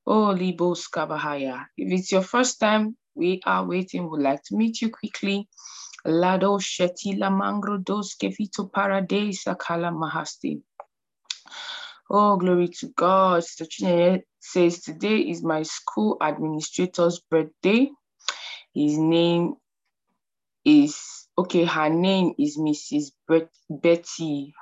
[0.06, 1.66] Oh, Libo Skabahaya.
[1.78, 4.10] If it's your first time, we are waiting.
[4.10, 5.48] We'd like to meet you quickly.
[6.06, 10.62] Lado Shetila Mangro Dos Kevito Paradisa Kala Mahasti.
[12.10, 13.44] Oh, glory to God.
[13.44, 17.90] Sister says, Today is my school administrator's birthday.
[18.74, 19.56] His name
[20.64, 23.12] is, okay, her name is Mrs.
[23.70, 24.54] Betty.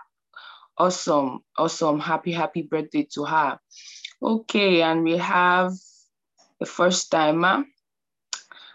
[0.78, 2.00] Awesome, awesome.
[2.00, 3.60] Happy, happy birthday to her.
[4.22, 5.74] Okay, and we have
[6.60, 7.64] the first timer.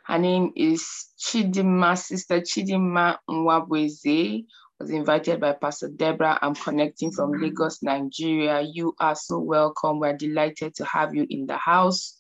[0.05, 4.45] Her name is Chidima, Sister Chidima Nwabueze,
[4.81, 6.39] was invited by Pastor Deborah.
[6.41, 7.45] I'm connecting from mm-hmm.
[7.45, 8.63] Lagos, Nigeria.
[8.63, 10.01] You are so welcome.
[10.01, 12.17] We're delighted to have you in the house.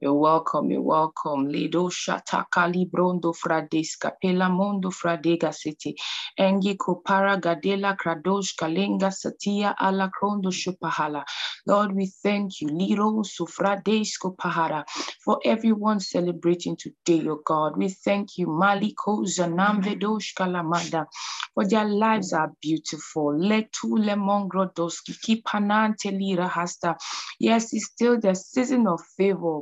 [0.00, 1.48] You're welcome, you're welcome.
[1.48, 5.96] Lido shataka librondo fradesca, pela mondo fradega city.
[6.38, 11.24] Engi kopara gadela kradosh kalenga satia ala krondo shupahala.
[11.66, 14.84] Lord, we thank you, Liro sufradesco pahara,
[15.24, 17.76] for everyone celebrating today, your God.
[17.76, 21.06] We thank you, Maliko zanamvedosh kalamada,
[21.54, 23.34] for their lives are beautiful.
[23.34, 26.96] Letu lemongro doski, kipanante lira hasta.
[27.40, 29.60] Yes, it's still the season of favor.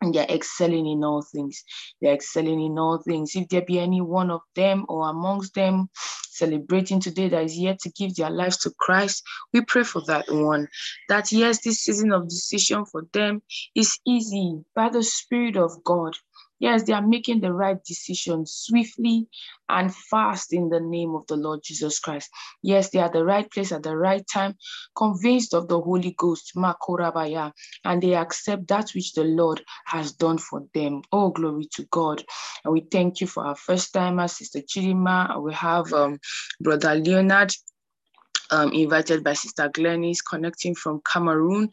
[0.00, 1.62] And they're excelling in all things.
[2.00, 3.34] They're excelling in all things.
[3.34, 5.88] If there be any one of them or amongst them
[6.30, 9.22] celebrating today that is yet to give their lives to Christ,
[9.52, 10.68] we pray for that one.
[11.08, 13.40] That yes, this season of decision for them
[13.74, 16.16] is easy by the Spirit of God.
[16.64, 19.28] Yes, they are making the right decision swiftly
[19.68, 22.30] and fast in the name of the Lord Jesus Christ.
[22.62, 24.56] Yes, they are the right place at the right time,
[24.96, 27.52] convinced of the Holy Ghost, Makorabaya,
[27.84, 31.02] and they accept that which the Lord has done for them.
[31.12, 32.24] Oh, glory to God.
[32.64, 35.42] And we thank you for our first timer, Sister Chidima.
[35.42, 36.18] We have um,
[36.62, 37.52] Brother Leonard
[38.50, 41.68] um, invited by Sister Glennis, connecting from Cameroon.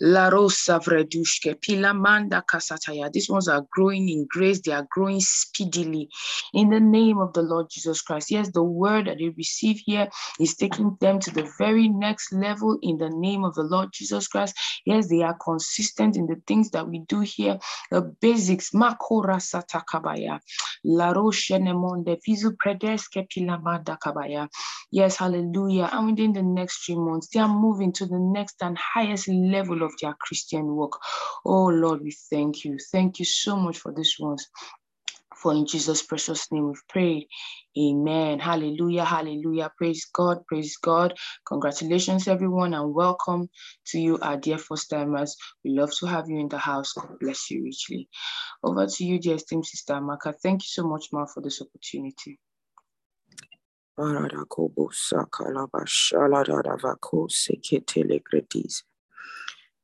[0.00, 3.10] La Rosa Vredushke, Pilamanda Kasataya.
[3.12, 6.08] These ones are growing in grace, they are growing speedily
[6.54, 8.30] in the name of the Lord Jesus Christ.
[8.30, 10.08] Yes, the word that they receive here
[10.40, 14.28] is taking them to the very next level in the name of the Lord Jesus
[14.28, 14.54] Christ.
[14.86, 17.58] Yes, they are consistent in the things that we do here,
[17.90, 18.72] the basics.
[18.74, 20.40] Makora Satakabaya,
[20.84, 24.48] La Roche Nemonde, Vizu Predeske Pilamanda Kabaya.
[24.90, 25.90] Yes, hallelujah.
[25.92, 29.82] And within the next three months, they are moving to the next and highest level
[29.82, 30.92] of their Christian work.
[31.44, 32.78] Oh Lord, we thank you.
[32.92, 34.48] Thank you so much for this ones.
[35.36, 37.28] For in Jesus' precious name we've prayed.
[37.78, 38.40] Amen.
[38.40, 39.04] Hallelujah.
[39.04, 39.70] Hallelujah.
[39.78, 40.38] Praise God.
[40.48, 41.14] Praise God.
[41.46, 43.48] Congratulations, everyone, and welcome
[43.86, 45.36] to you, our dear first timers.
[45.64, 46.92] We love to have you in the house.
[46.92, 48.08] God bless you richly.
[48.64, 50.34] Over to you, dear esteemed sister Amaka.
[50.42, 52.40] Thank you so much, Ma, for this opportunity.
[53.98, 54.90] Barada gava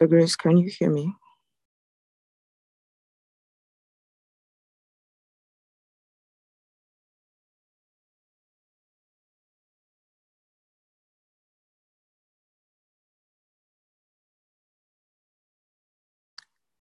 [0.00, 1.14] Sister Grace, can you hear me?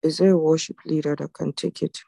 [0.04, 1.98] Is there a worship leader that can take it?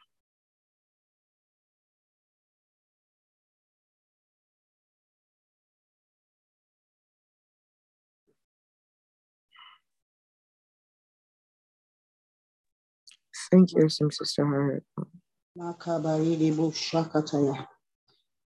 [13.51, 14.83] Thank you, Sister Harriet.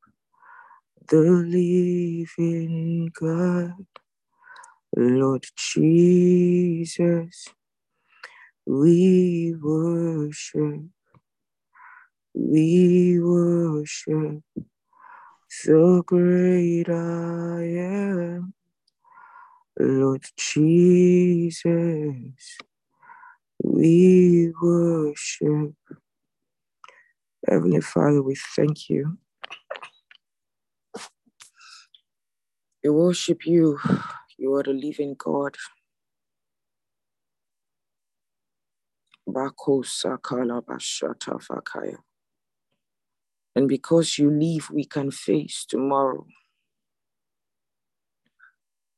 [1.11, 3.85] the living God,
[4.95, 7.47] Lord Jesus.
[8.65, 10.83] We worship,
[12.33, 14.41] we worship
[15.65, 18.53] the great I am,
[19.77, 21.65] Lord Jesus.
[23.61, 25.73] We worship.
[27.49, 29.17] Heavenly Father, we thank you.
[32.83, 33.79] We worship you.
[34.37, 35.55] You are the living God.
[43.55, 46.25] And because you live, we can face tomorrow.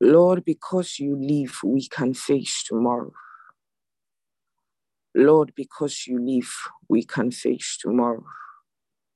[0.01, 3.11] Lord, because you live, we can face tomorrow.
[5.15, 6.51] Lord, because you live,
[6.89, 8.25] we can face tomorrow.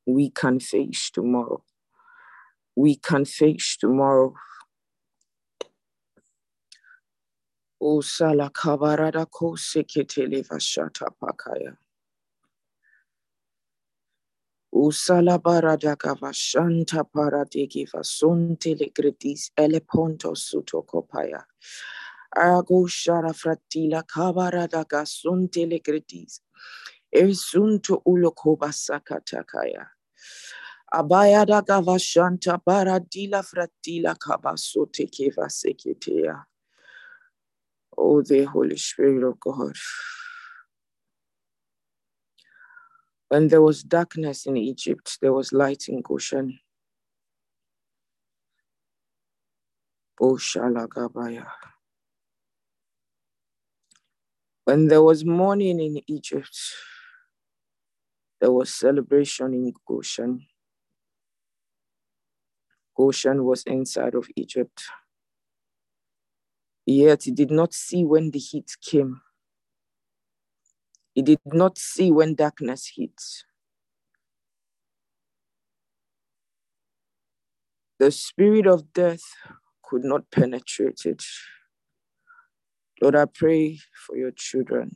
[0.05, 1.63] We can face tomorrow.
[2.75, 4.33] We can face tomorrow.
[7.81, 11.77] O sala kabarada ko seketele vashata pakaya.
[14.73, 17.03] O sala barada kavashanta
[18.79, 21.43] legredis eleponto suto kopaya.
[22.35, 26.41] Arago shara fratila kabarada gasonte legredis.
[27.15, 29.87] Ersunto ulokoba sakatakaya.
[30.93, 35.47] Abayada gavashanta paradila fratila kabasote keva
[37.97, 39.75] Oh, the Holy Spirit of God.
[43.29, 46.59] When there was darkness in Egypt, there was light in Goshen.
[50.21, 51.47] Oshalagabaya.
[54.65, 56.57] When there was mourning in Egypt,
[58.41, 60.47] there was celebration in Goshen.
[62.97, 64.83] Goshen was inside of Egypt.
[66.89, 69.19] Yet he did not see when the heat came.
[71.13, 73.11] He did not see when darkness hit.
[77.99, 79.23] The spirit of death
[79.83, 81.23] could not penetrate it.
[83.01, 84.95] Lord, I pray for your children.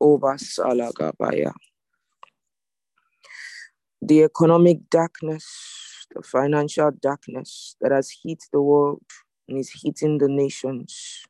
[0.00, 1.52] Over Salagabaya.
[4.00, 5.44] The economic darkness,
[6.14, 9.02] the financial darkness that has hit the world
[9.48, 11.24] and is hitting the nations,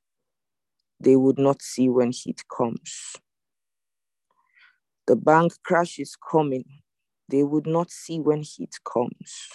[1.01, 3.17] they would not see when heat comes.
[5.07, 6.65] The bank crash is coming,
[7.29, 9.49] they would not see when heat comes.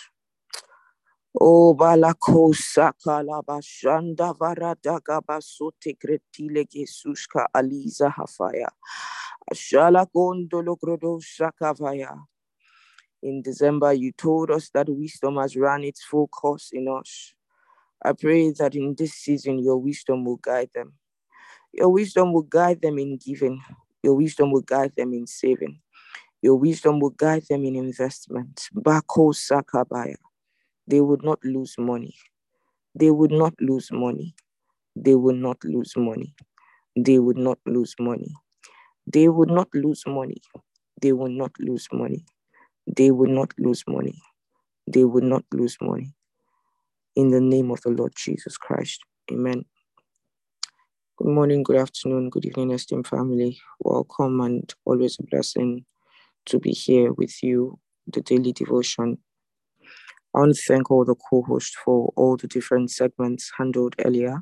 [1.39, 6.67] Oh, o balako sakala bashanda varadaga basote kretile
[7.55, 8.67] aliza hafaya.
[9.51, 10.77] Ashala gondolo.
[13.23, 17.33] In December, you told us that wisdom has run its full course in us.
[18.03, 20.93] I pray that in this season, your wisdom will guide them.
[21.73, 23.61] Your wisdom will guide them in giving.
[24.03, 25.79] Your wisdom will guide them in saving.
[26.41, 28.69] Your wisdom will guide them in investment.
[28.75, 30.17] Bako sakabaya.
[30.87, 32.15] They would not lose money.
[32.95, 34.35] They would not lose money.
[34.95, 36.35] They would not lose money.
[36.95, 38.33] They would not lose money.
[39.07, 40.41] They would not lose money.
[41.01, 42.25] They would not lose money.
[42.87, 44.15] They would not lose money.
[44.87, 46.13] They would not lose money.
[47.15, 49.01] In the name of the Lord Jesus Christ.
[49.29, 49.65] Amen.
[51.17, 53.59] Good morning, good afternoon, good evening, esteemed family.
[53.81, 55.85] Welcome and always a blessing
[56.45, 59.17] to be here with you, the daily devotion.
[60.33, 64.41] I want to thank all the co-hosts for all the different segments handled earlier.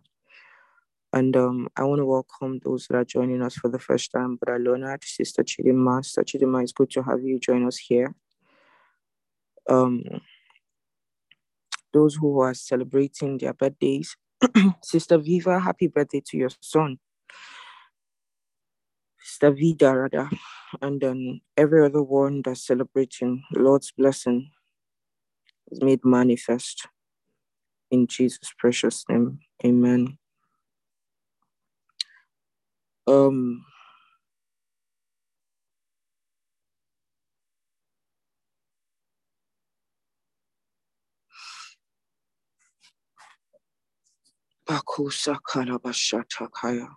[1.12, 4.36] And um, I want to welcome those that are joining us for the first time.
[4.36, 6.06] But Brother Leonard, Sister Chidima.
[6.06, 8.14] Sister Chidima, it's good to have you join us here.
[9.68, 10.04] Um,
[11.94, 14.18] those who are celebrating their birthdays,
[14.84, 17.00] Sister Viva, happy birthday to your son.
[19.22, 20.30] Sister Vida, rather,
[20.82, 24.52] and then every other one that's celebrating Lord's blessing
[25.72, 26.88] is made manifest.
[27.92, 30.18] In Jesus' precious name, amen.
[33.08, 33.66] Um,
[44.70, 46.90] Kalabashatakaya.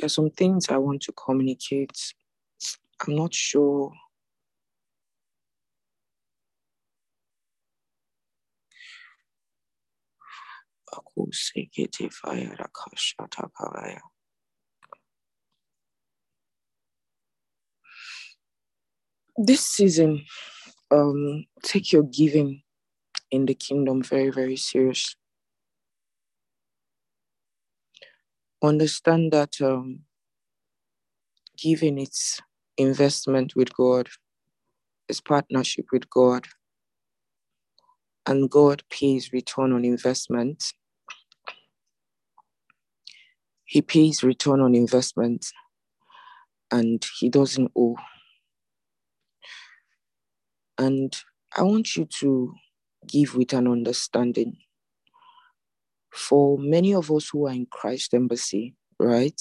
[0.00, 2.14] There's some things I want to communicate.
[3.06, 3.92] I'm not sure.
[19.36, 20.24] This season,
[20.94, 22.62] um, take your giving
[23.30, 25.16] in the kingdom very, very serious.
[28.62, 30.00] Understand that um,
[31.58, 32.40] giving its
[32.78, 34.08] investment with God,
[35.08, 36.46] is partnership with God,
[38.26, 40.72] and God pays return on investment.
[43.64, 45.46] He pays return on investment
[46.70, 47.96] and he doesn't owe.
[50.78, 51.14] And
[51.56, 52.54] I want you to
[53.06, 54.56] give with an understanding.
[56.12, 59.40] For many of us who are in Christ Embassy, right?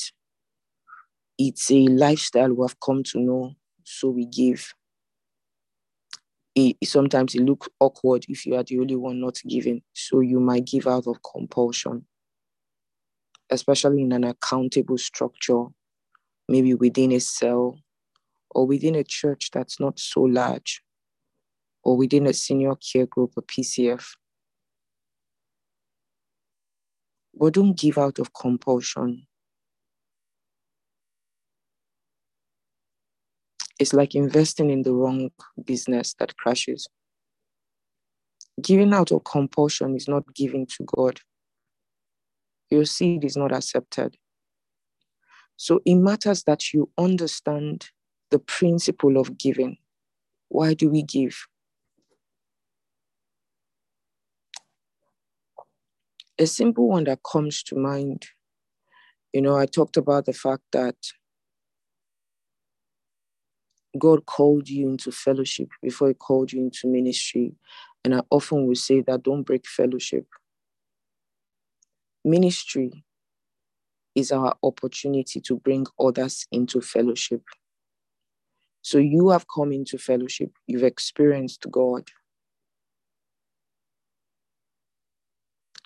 [1.38, 3.53] It's a lifestyle we have come to know,
[3.84, 4.73] so we give.
[6.55, 10.39] It, sometimes it looks awkward if you are the only one not giving, so you
[10.39, 12.05] might give out of compulsion,
[13.49, 15.65] especially in an accountable structure,
[16.47, 17.80] maybe within a cell
[18.51, 20.84] or within a church that's not so large
[21.84, 24.05] or within a senior care group, a PCF.
[27.35, 29.27] But don't give out of compulsion.
[33.80, 35.31] It's like investing in the wrong
[35.65, 36.88] business that crashes.
[38.61, 41.19] Giving out of compulsion is not giving to God.
[42.69, 44.15] Your seed is not accepted.
[45.57, 47.89] So it matters that you understand
[48.31, 49.77] the principle of giving.
[50.49, 51.47] Why do we give?
[56.39, 58.26] A simple one that comes to mind,
[59.34, 60.95] you know, I talked about the fact that
[63.97, 67.53] God called you into fellowship before He called you into ministry.
[68.03, 70.26] And I often will say that don't break fellowship.
[72.26, 73.05] Ministry
[74.15, 77.41] is our opportunity to bring others into fellowship.
[78.81, 82.10] So you have come into fellowship, you've experienced God.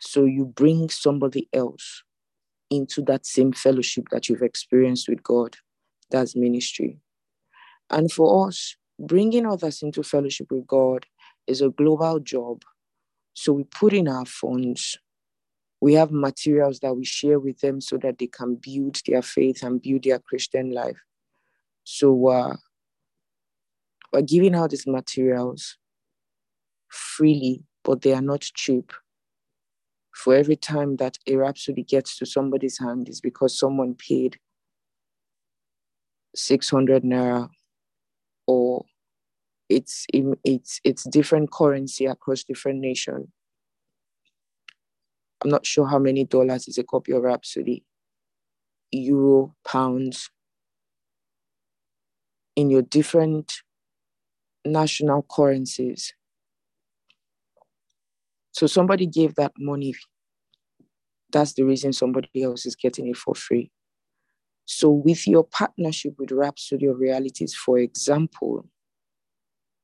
[0.07, 2.01] So you bring somebody else
[2.69, 5.57] into that same fellowship that you've experienced with God.
[6.11, 6.99] That's ministry.
[7.89, 11.05] And for us, bringing others into fellowship with God
[11.45, 12.61] is a global job.
[13.33, 14.97] So we put in our funds.
[15.81, 19.61] We have materials that we share with them so that they can build their faith
[19.61, 20.97] and build their Christian life.
[21.83, 22.55] So uh,
[24.13, 25.77] we're giving out these materials
[26.87, 28.93] freely, but they are not cheap.
[30.17, 34.39] For every time that a rhapsody gets to somebody's hand is because someone paid
[36.35, 37.49] 600 naira
[38.47, 38.85] or
[39.69, 43.31] it's it's it's different currency across different nation.
[45.43, 47.83] I'm not sure how many dollars is a copy of Rhapsody,
[48.91, 50.31] euro, pounds.
[52.55, 53.61] In your different
[54.65, 56.15] national currencies.
[58.57, 59.93] So somebody gave that money.
[61.31, 63.69] That's the reason somebody else is getting it for free.
[64.65, 68.67] So, with your partnership with Rhapsody of Realities, for example,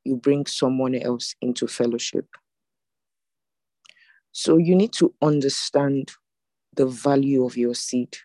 [0.04, 2.26] you bring someone else into fellowship.
[4.32, 6.12] So you need to understand
[6.76, 8.18] the value of your seed.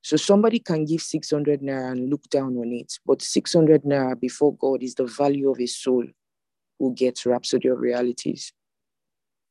[0.00, 4.56] So somebody can give 600 naira and look down on it, but 600 naira before
[4.56, 6.06] God is the value of a soul
[6.78, 8.52] who gets Rhapsody of Realities.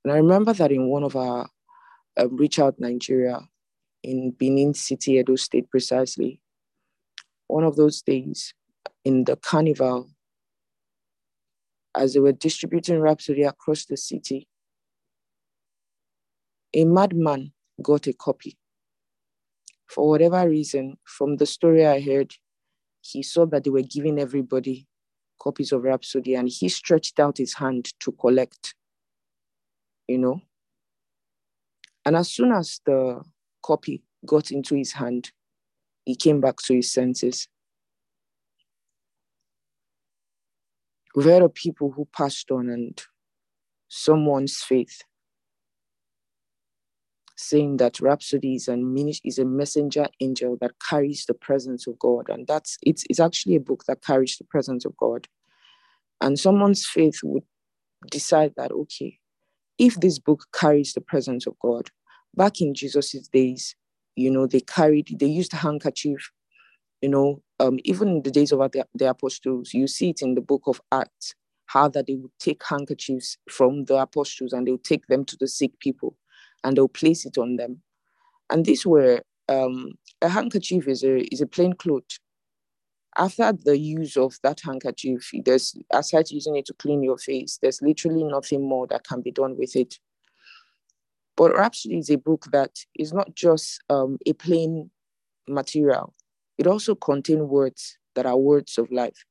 [0.04, 1.50] And I remember that in one of our
[2.18, 3.40] um, Reach Out Nigeria
[4.04, 6.42] in Benin City, Edo State, precisely,
[7.48, 8.54] one of those days
[9.06, 10.10] in the carnival,
[11.96, 14.48] as they were distributing Rhapsody across the city,
[16.74, 18.58] a madman got a copy.
[19.88, 22.34] For whatever reason, from the story I heard,
[23.02, 24.88] he saw that they were giving everybody
[25.44, 28.76] copies of Rhapsody and he stretched out his hand to collect,
[30.08, 30.42] you know.
[32.06, 33.22] And as soon as the
[33.62, 35.32] copy got into his hand,
[36.06, 37.50] he came back to his senses.
[41.14, 43.02] We've heard of people who passed on and
[43.90, 45.04] someone's faith
[47.36, 48.70] saying that Rhapsody is,
[49.24, 52.30] is a messenger angel that carries the presence of God.
[52.30, 55.28] And that's it's, it's actually a book that carries the presence of God.
[56.22, 57.44] And someone's faith would
[58.10, 59.20] decide that, okay,
[59.78, 61.90] if this book carries the presence of God,
[62.36, 63.76] back in Jesus's days,
[64.16, 66.32] you know, they carried, they used handkerchief,
[67.02, 70.36] you know, um, even in the days of the, the apostles, you see it in
[70.36, 71.34] the book of Acts,
[71.66, 75.36] how that they would take handkerchiefs from the apostles and they would take them to
[75.40, 76.16] the sick people
[76.64, 77.82] and they'll place it on them.
[78.50, 82.04] And these were um, a handkerchief is a is a plain cloth.
[83.18, 87.82] After the use of that handkerchief, there's aside using it to clean your face, there's
[87.82, 90.00] literally nothing more that can be done with it.
[91.36, 94.92] But Rhapsody is a book that is not just um, a plain
[95.48, 96.14] material.
[96.58, 99.26] It also contains words that are words of life.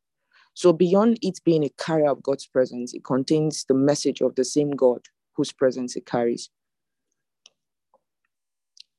[0.54, 4.44] So beyond it being a carrier of God's presence, it contains the message of the
[4.44, 5.00] same God
[5.34, 6.50] whose presence it carries.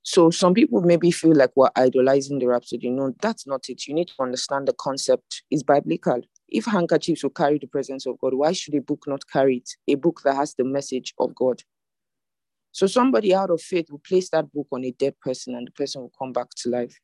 [0.03, 2.89] So some people maybe feel like we're idolizing the rhapsody.
[2.89, 3.87] No, that's not it.
[3.87, 6.21] You need to understand the concept is biblical.
[6.49, 9.69] If handkerchiefs will carry the presence of God, why should a book not carry it?
[9.87, 11.63] A book that has the message of God.
[12.73, 15.71] So somebody out of faith will place that book on a dead person and the
[15.71, 16.99] person will come back to life.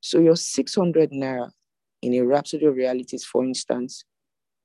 [0.00, 1.50] So your 600 naira
[2.02, 4.04] in a rhapsody of realities, for instance,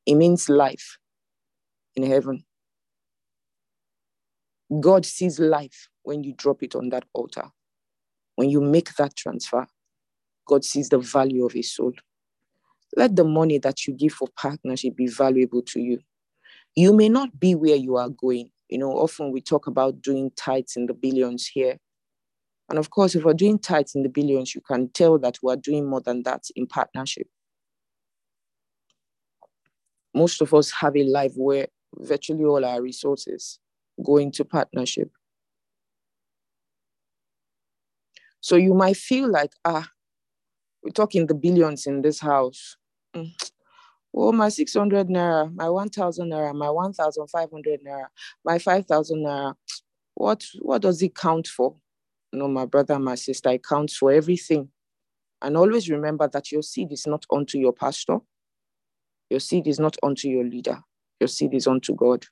[0.05, 0.97] it means life
[1.95, 2.43] in heaven.
[4.81, 7.51] God sees life when you drop it on that altar.
[8.35, 9.67] When you make that transfer,
[10.47, 11.93] God sees the value of a soul.
[12.95, 15.99] Let the money that you give for partnership be valuable to you.
[16.75, 18.51] You may not be where you are going.
[18.69, 21.77] You know, often we talk about doing tithes in the billions here.
[22.69, 25.57] And of course, if we're doing tithes in the billions, you can tell that we're
[25.57, 27.27] doing more than that in partnership.
[30.13, 33.59] Most of us have a life where virtually all our resources
[34.03, 35.11] go into partnership.
[38.41, 39.89] So you might feel like, ah,
[40.83, 42.75] we're talking the billions in this house.
[43.15, 43.31] Mm.
[44.13, 48.07] Oh, my 600 naira, my 1,000 naira, my 1,500 naira,
[48.43, 49.53] my 5,000 naira.
[50.15, 51.75] What, what does it count for?
[52.33, 54.69] No, my brother, my sister, it counts for everything.
[55.41, 58.17] And always remember that your seed is not unto your pastor,
[59.29, 60.79] your seed is not unto your leader,
[61.19, 62.25] your seed is unto God.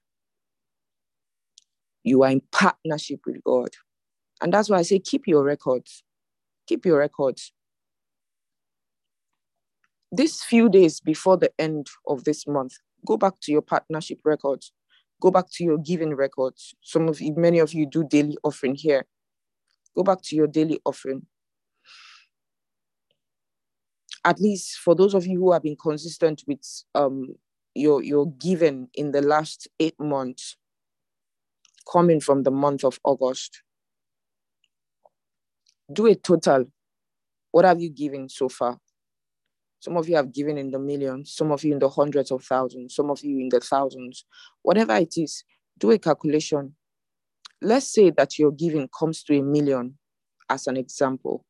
[2.04, 3.70] You are in partnership with God.
[4.42, 6.04] And that's why I say keep your records.
[6.68, 7.52] Keep your records.
[10.12, 12.74] These few days before the end of this month,
[13.06, 14.72] go back to your partnership records.
[15.22, 16.74] Go back to your giving records.
[16.82, 19.06] Some of you, many of you do daily offering here.
[19.96, 21.26] Go back to your daily offering.
[24.24, 26.62] At least for those of you who have been consistent with
[26.96, 27.36] um,
[27.76, 30.56] your, your giving in the last eight months,
[31.92, 33.62] coming from the month of August,
[35.92, 36.66] do a total.
[37.52, 38.78] What have you given so far?
[39.80, 42.44] Some of you have given in the millions, some of you in the hundreds of
[42.44, 44.26] thousands, some of you in the thousands.
[44.62, 45.44] Whatever it is,
[45.78, 46.76] do a calculation.
[47.62, 49.98] Let's say that your giving comes to a million
[50.50, 51.46] as an example.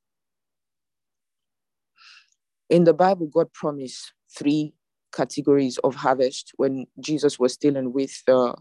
[2.70, 4.74] In the Bible, God promised three
[5.12, 8.56] categories of harvest when Jesus was dealing with the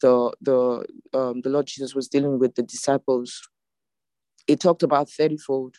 [0.00, 3.48] the the um, the Lord Jesus was dealing with the disciples.
[4.46, 5.76] It talked about 30 fold.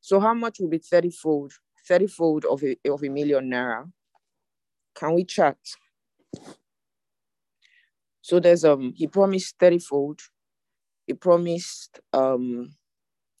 [0.00, 1.52] So how much will be 30 fold
[1.88, 3.90] 30 fold of a, of a million naira.
[4.94, 5.56] Can we chat?
[8.20, 10.20] So there's um he promised 30 fold,
[11.06, 12.70] he promised um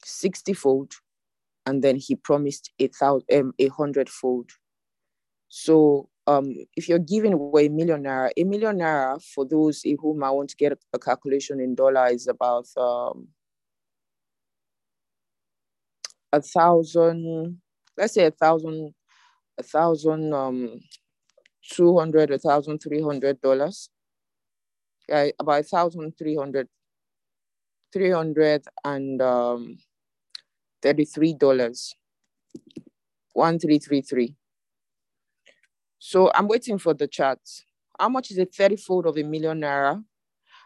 [0.02, 0.92] 60 fold,
[1.66, 4.50] and then he promised a thousand um, a hundred fold.
[5.48, 10.24] So um if you're giving away a million naira, a million naira for those whom
[10.24, 13.28] I want to get a calculation in dollar is about um
[16.32, 17.60] a thousand
[17.98, 18.94] let's say a thousand,
[19.58, 20.80] a thousand, um,
[21.70, 23.90] two hundred, a thousand three hundred dollars.
[25.08, 26.68] Yeah, about a thousand three hundred,
[27.92, 29.78] three hundred and um,
[30.80, 31.94] thirty-three dollars.
[33.32, 34.36] One three three three.
[35.98, 37.40] So I'm waiting for the chart.
[37.98, 40.04] How much is a 30 fold of a million naira?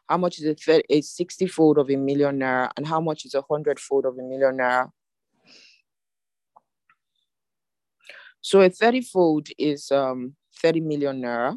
[0.06, 2.70] How much is a, 30, a 60 fold of a million naira?
[2.76, 4.90] And how much is a 100 fold of a million naira?
[8.42, 11.56] So a 30 fold is um, 30 million naira.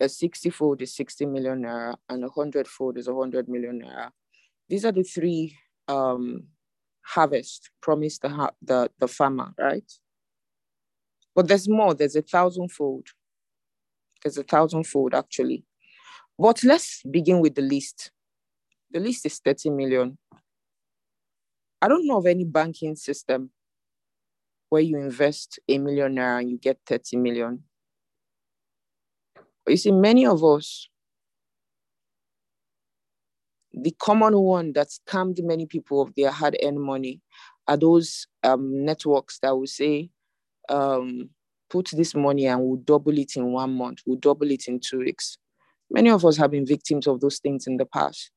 [0.00, 4.10] A 60 fold is 60 million naira, and a 100 fold is 100 million naira.
[4.68, 6.44] These are the three um,
[7.02, 9.90] harvest promised the, ha- the, the farmer, right?
[11.34, 13.08] But there's more, there's a thousand fold.
[14.22, 15.64] There's a thousand fold actually.
[16.38, 18.10] But let's begin with the least.
[18.90, 20.18] The least is 30 million.
[21.82, 23.50] I don't know of any banking system
[24.74, 27.62] where you invest a million naira and you get 30 million.
[29.68, 30.88] You see, many of us,
[33.72, 37.20] the common one that scammed many people of their hard earned money
[37.68, 40.10] are those um, networks that will say,
[40.68, 41.30] um,
[41.70, 44.98] put this money and we'll double it in one month, we'll double it in two
[44.98, 45.38] weeks.
[45.88, 48.32] Many of us have been victims of those things in the past.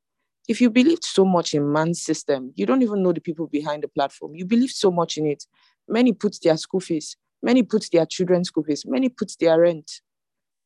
[0.47, 3.81] If you believed so much in man's system, you don't even know the people behind
[3.81, 4.35] the platform.
[4.35, 5.43] You believe so much in it
[5.87, 10.01] Many put their school fees, many put their children's school fees, many put their rent,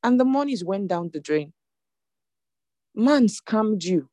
[0.04, 1.54] and the monies went down the drain.
[2.96, 4.10] Man scammed you.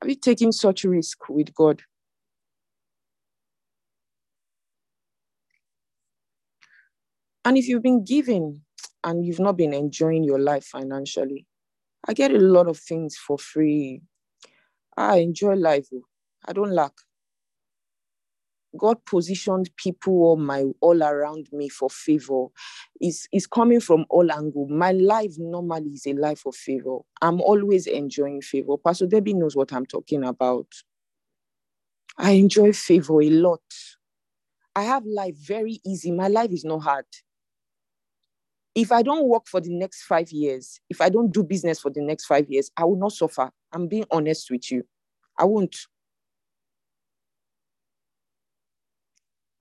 [0.00, 1.82] Have you taken such risk with God?
[7.44, 8.62] And if you've been giving
[9.02, 11.46] and you've not been enjoying your life financially,
[12.06, 14.02] I get a lot of things for free.
[14.96, 15.86] I enjoy life.
[15.94, 16.02] Oh.
[16.46, 16.92] I don't lack.
[18.76, 22.46] God positioned people all my all around me for favor.
[23.00, 24.70] Is is coming from all angles.
[24.70, 26.98] My life normally is a life of favor.
[27.22, 28.76] I'm always enjoying favor.
[28.76, 30.66] Pastor Debbie knows what I'm talking about.
[32.18, 33.62] I enjoy favor a lot.
[34.76, 36.10] I have life very easy.
[36.10, 37.06] My life is not hard.
[38.74, 41.90] If I don't work for the next five years, if I don't do business for
[41.90, 43.50] the next five years, I will not suffer.
[43.72, 44.82] I'm being honest with you.
[45.38, 45.76] I won't.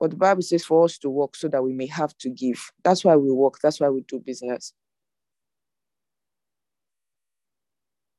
[0.04, 2.74] But the Bible says for us to work so that we may have to give.
[2.84, 3.60] That's why we work.
[3.64, 4.74] That's why we do business.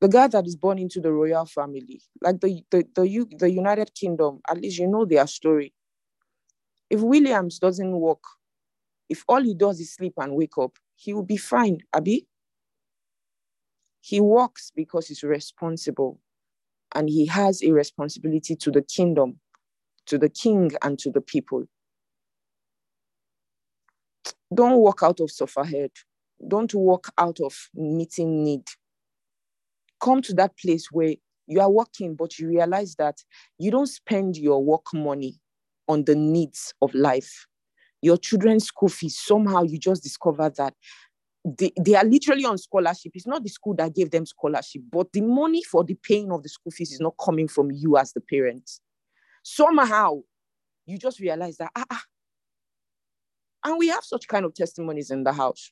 [0.01, 3.93] The guy that is born into the royal family, like the, the, the, the United
[3.93, 5.75] Kingdom, at least you know their story.
[6.89, 8.23] If Williams doesn't work,
[9.07, 12.25] if all he does is sleep and wake up, he will be fine, Abby.
[14.01, 16.19] He works because he's responsible
[16.95, 19.39] and he has a responsibility to the kingdom,
[20.07, 21.65] to the king, and to the people.
[24.53, 25.91] Don't walk out of sufferhead.
[26.47, 28.63] Don't walk out of meeting need.
[30.01, 31.15] Come to that place where
[31.47, 33.23] You are working, but you realize that
[33.59, 35.39] you don't spend your work money
[35.87, 37.45] on the needs of life.
[38.01, 40.73] Your children's school fees, somehow you just discover that
[41.45, 43.11] they, they are literally on scholarship.
[43.13, 46.41] It's not the school that gave them scholarship, but the money for the paying of
[46.41, 48.69] the school fees is not coming from you as the parent.
[49.43, 50.21] Somehow
[50.87, 52.01] you just realize that, ah, ah.
[53.65, 55.71] And we have such kind of testimonies in the house.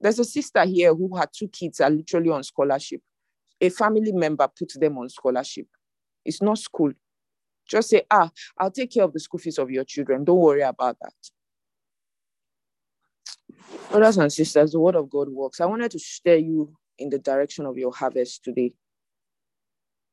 [0.00, 3.02] There's a sister here who had two kids are literally on scholarship.
[3.60, 5.66] A family member put them on scholarship.
[6.24, 6.92] It's not school.
[7.68, 10.24] Just say, ah, I'll take care of the school fees of your children.
[10.24, 11.12] Don't worry about that.
[13.90, 15.60] Brothers and sisters, the word of God works.
[15.60, 18.72] I wanted to steer you in the direction of your harvest today.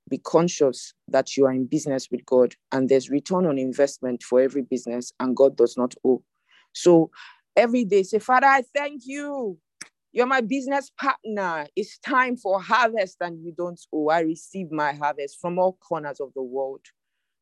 [0.09, 4.41] Be conscious that you are in business with God and there's return on investment for
[4.41, 6.21] every business, and God does not owe.
[6.75, 7.09] So
[7.55, 9.57] every day, say, Father, I thank you.
[10.11, 11.67] You're my business partner.
[11.75, 14.09] It's time for harvest, and you don't owe.
[14.09, 16.81] I receive my harvest from all corners of the world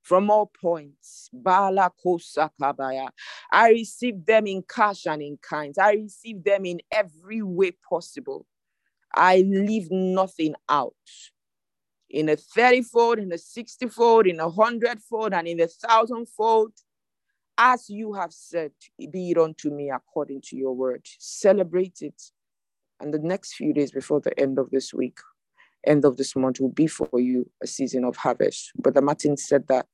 [0.03, 1.29] from all points.
[1.33, 3.09] Bala kabaya.
[3.51, 5.77] I receive them in cash and in kinds.
[5.77, 8.45] I receive them in every way possible.
[9.15, 10.93] I leave nothing out.
[12.09, 15.67] In a 30 fold, in a 60 fold, in a 100 fold, and in a
[15.67, 16.73] thousand fold,
[17.65, 18.71] as you have said,
[19.09, 21.07] be it unto me according to your word.
[21.17, 22.21] Celebrate it.
[22.99, 25.17] And the next few days before the end of this week,
[25.87, 28.73] end of this month will be for you a season of harvest.
[28.77, 29.87] Brother Martin said that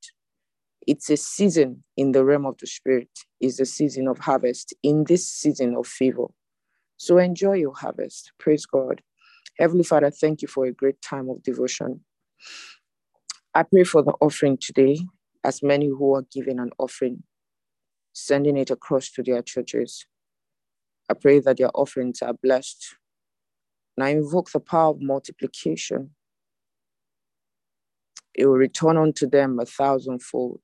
[0.88, 5.04] it's a season in the realm of the spirit, is a season of harvest in
[5.04, 6.26] this season of favor.
[6.98, 8.32] So enjoy your harvest.
[8.40, 9.04] Praise God.
[9.60, 12.04] Heavenly Father, thank you for a great time of devotion.
[13.54, 15.02] I pray for the offering today,
[15.44, 17.22] as many who are giving an offering,
[18.14, 20.06] sending it across to their churches.
[21.10, 22.96] I pray that their offerings are blessed
[23.98, 26.12] and I invoke the power of multiplication.
[28.34, 30.62] It will return unto them a thousandfold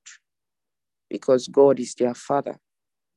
[1.10, 2.58] because God is their Father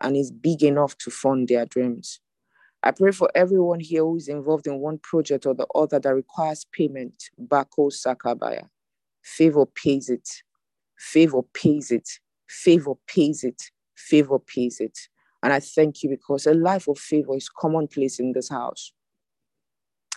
[0.01, 2.19] and is big enough to fund their dreams.
[2.81, 6.15] I pray for everyone here who is involved in one project or the other that
[6.15, 7.30] requires payment.
[7.41, 8.68] Bako Sakabaya.
[9.22, 10.27] Favor pays it.
[10.97, 12.10] Favor pays it.
[12.47, 13.61] Favor pays it.
[14.07, 14.97] Favor pays it.
[15.43, 18.91] And I thank you because a life of favor is commonplace in this house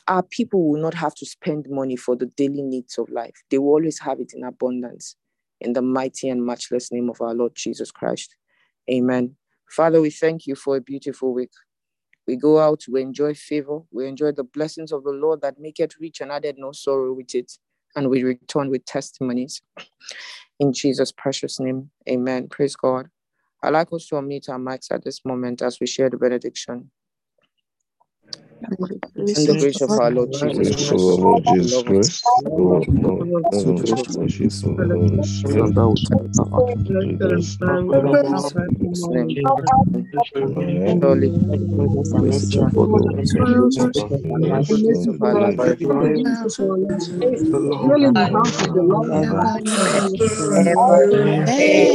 [0.08, 3.34] our people will not have to spend money for the daily needs of life.
[3.50, 5.16] They will always have it in abundance.
[5.60, 8.34] In the mighty and matchless name of our Lord Jesus Christ.
[8.90, 9.36] Amen.
[9.70, 11.52] Father, we thank you for a beautiful week.
[12.26, 15.80] We go out, we enjoy favor, we enjoy the blessings of the Lord that make
[15.80, 17.52] it rich and added no sorrow with it,
[17.96, 19.60] and we return with testimonies.
[20.60, 22.48] In Jesus' precious name, amen.
[22.48, 23.08] Praise God.
[23.62, 26.90] I'd like us to unmute our mics at this moment as we share the benediction.
[29.18, 33.28] And the grace of our Lord Jesus Christ, Lord Jesus Christ, the love of God,
[33.52, 33.66] and
[51.78, 51.92] the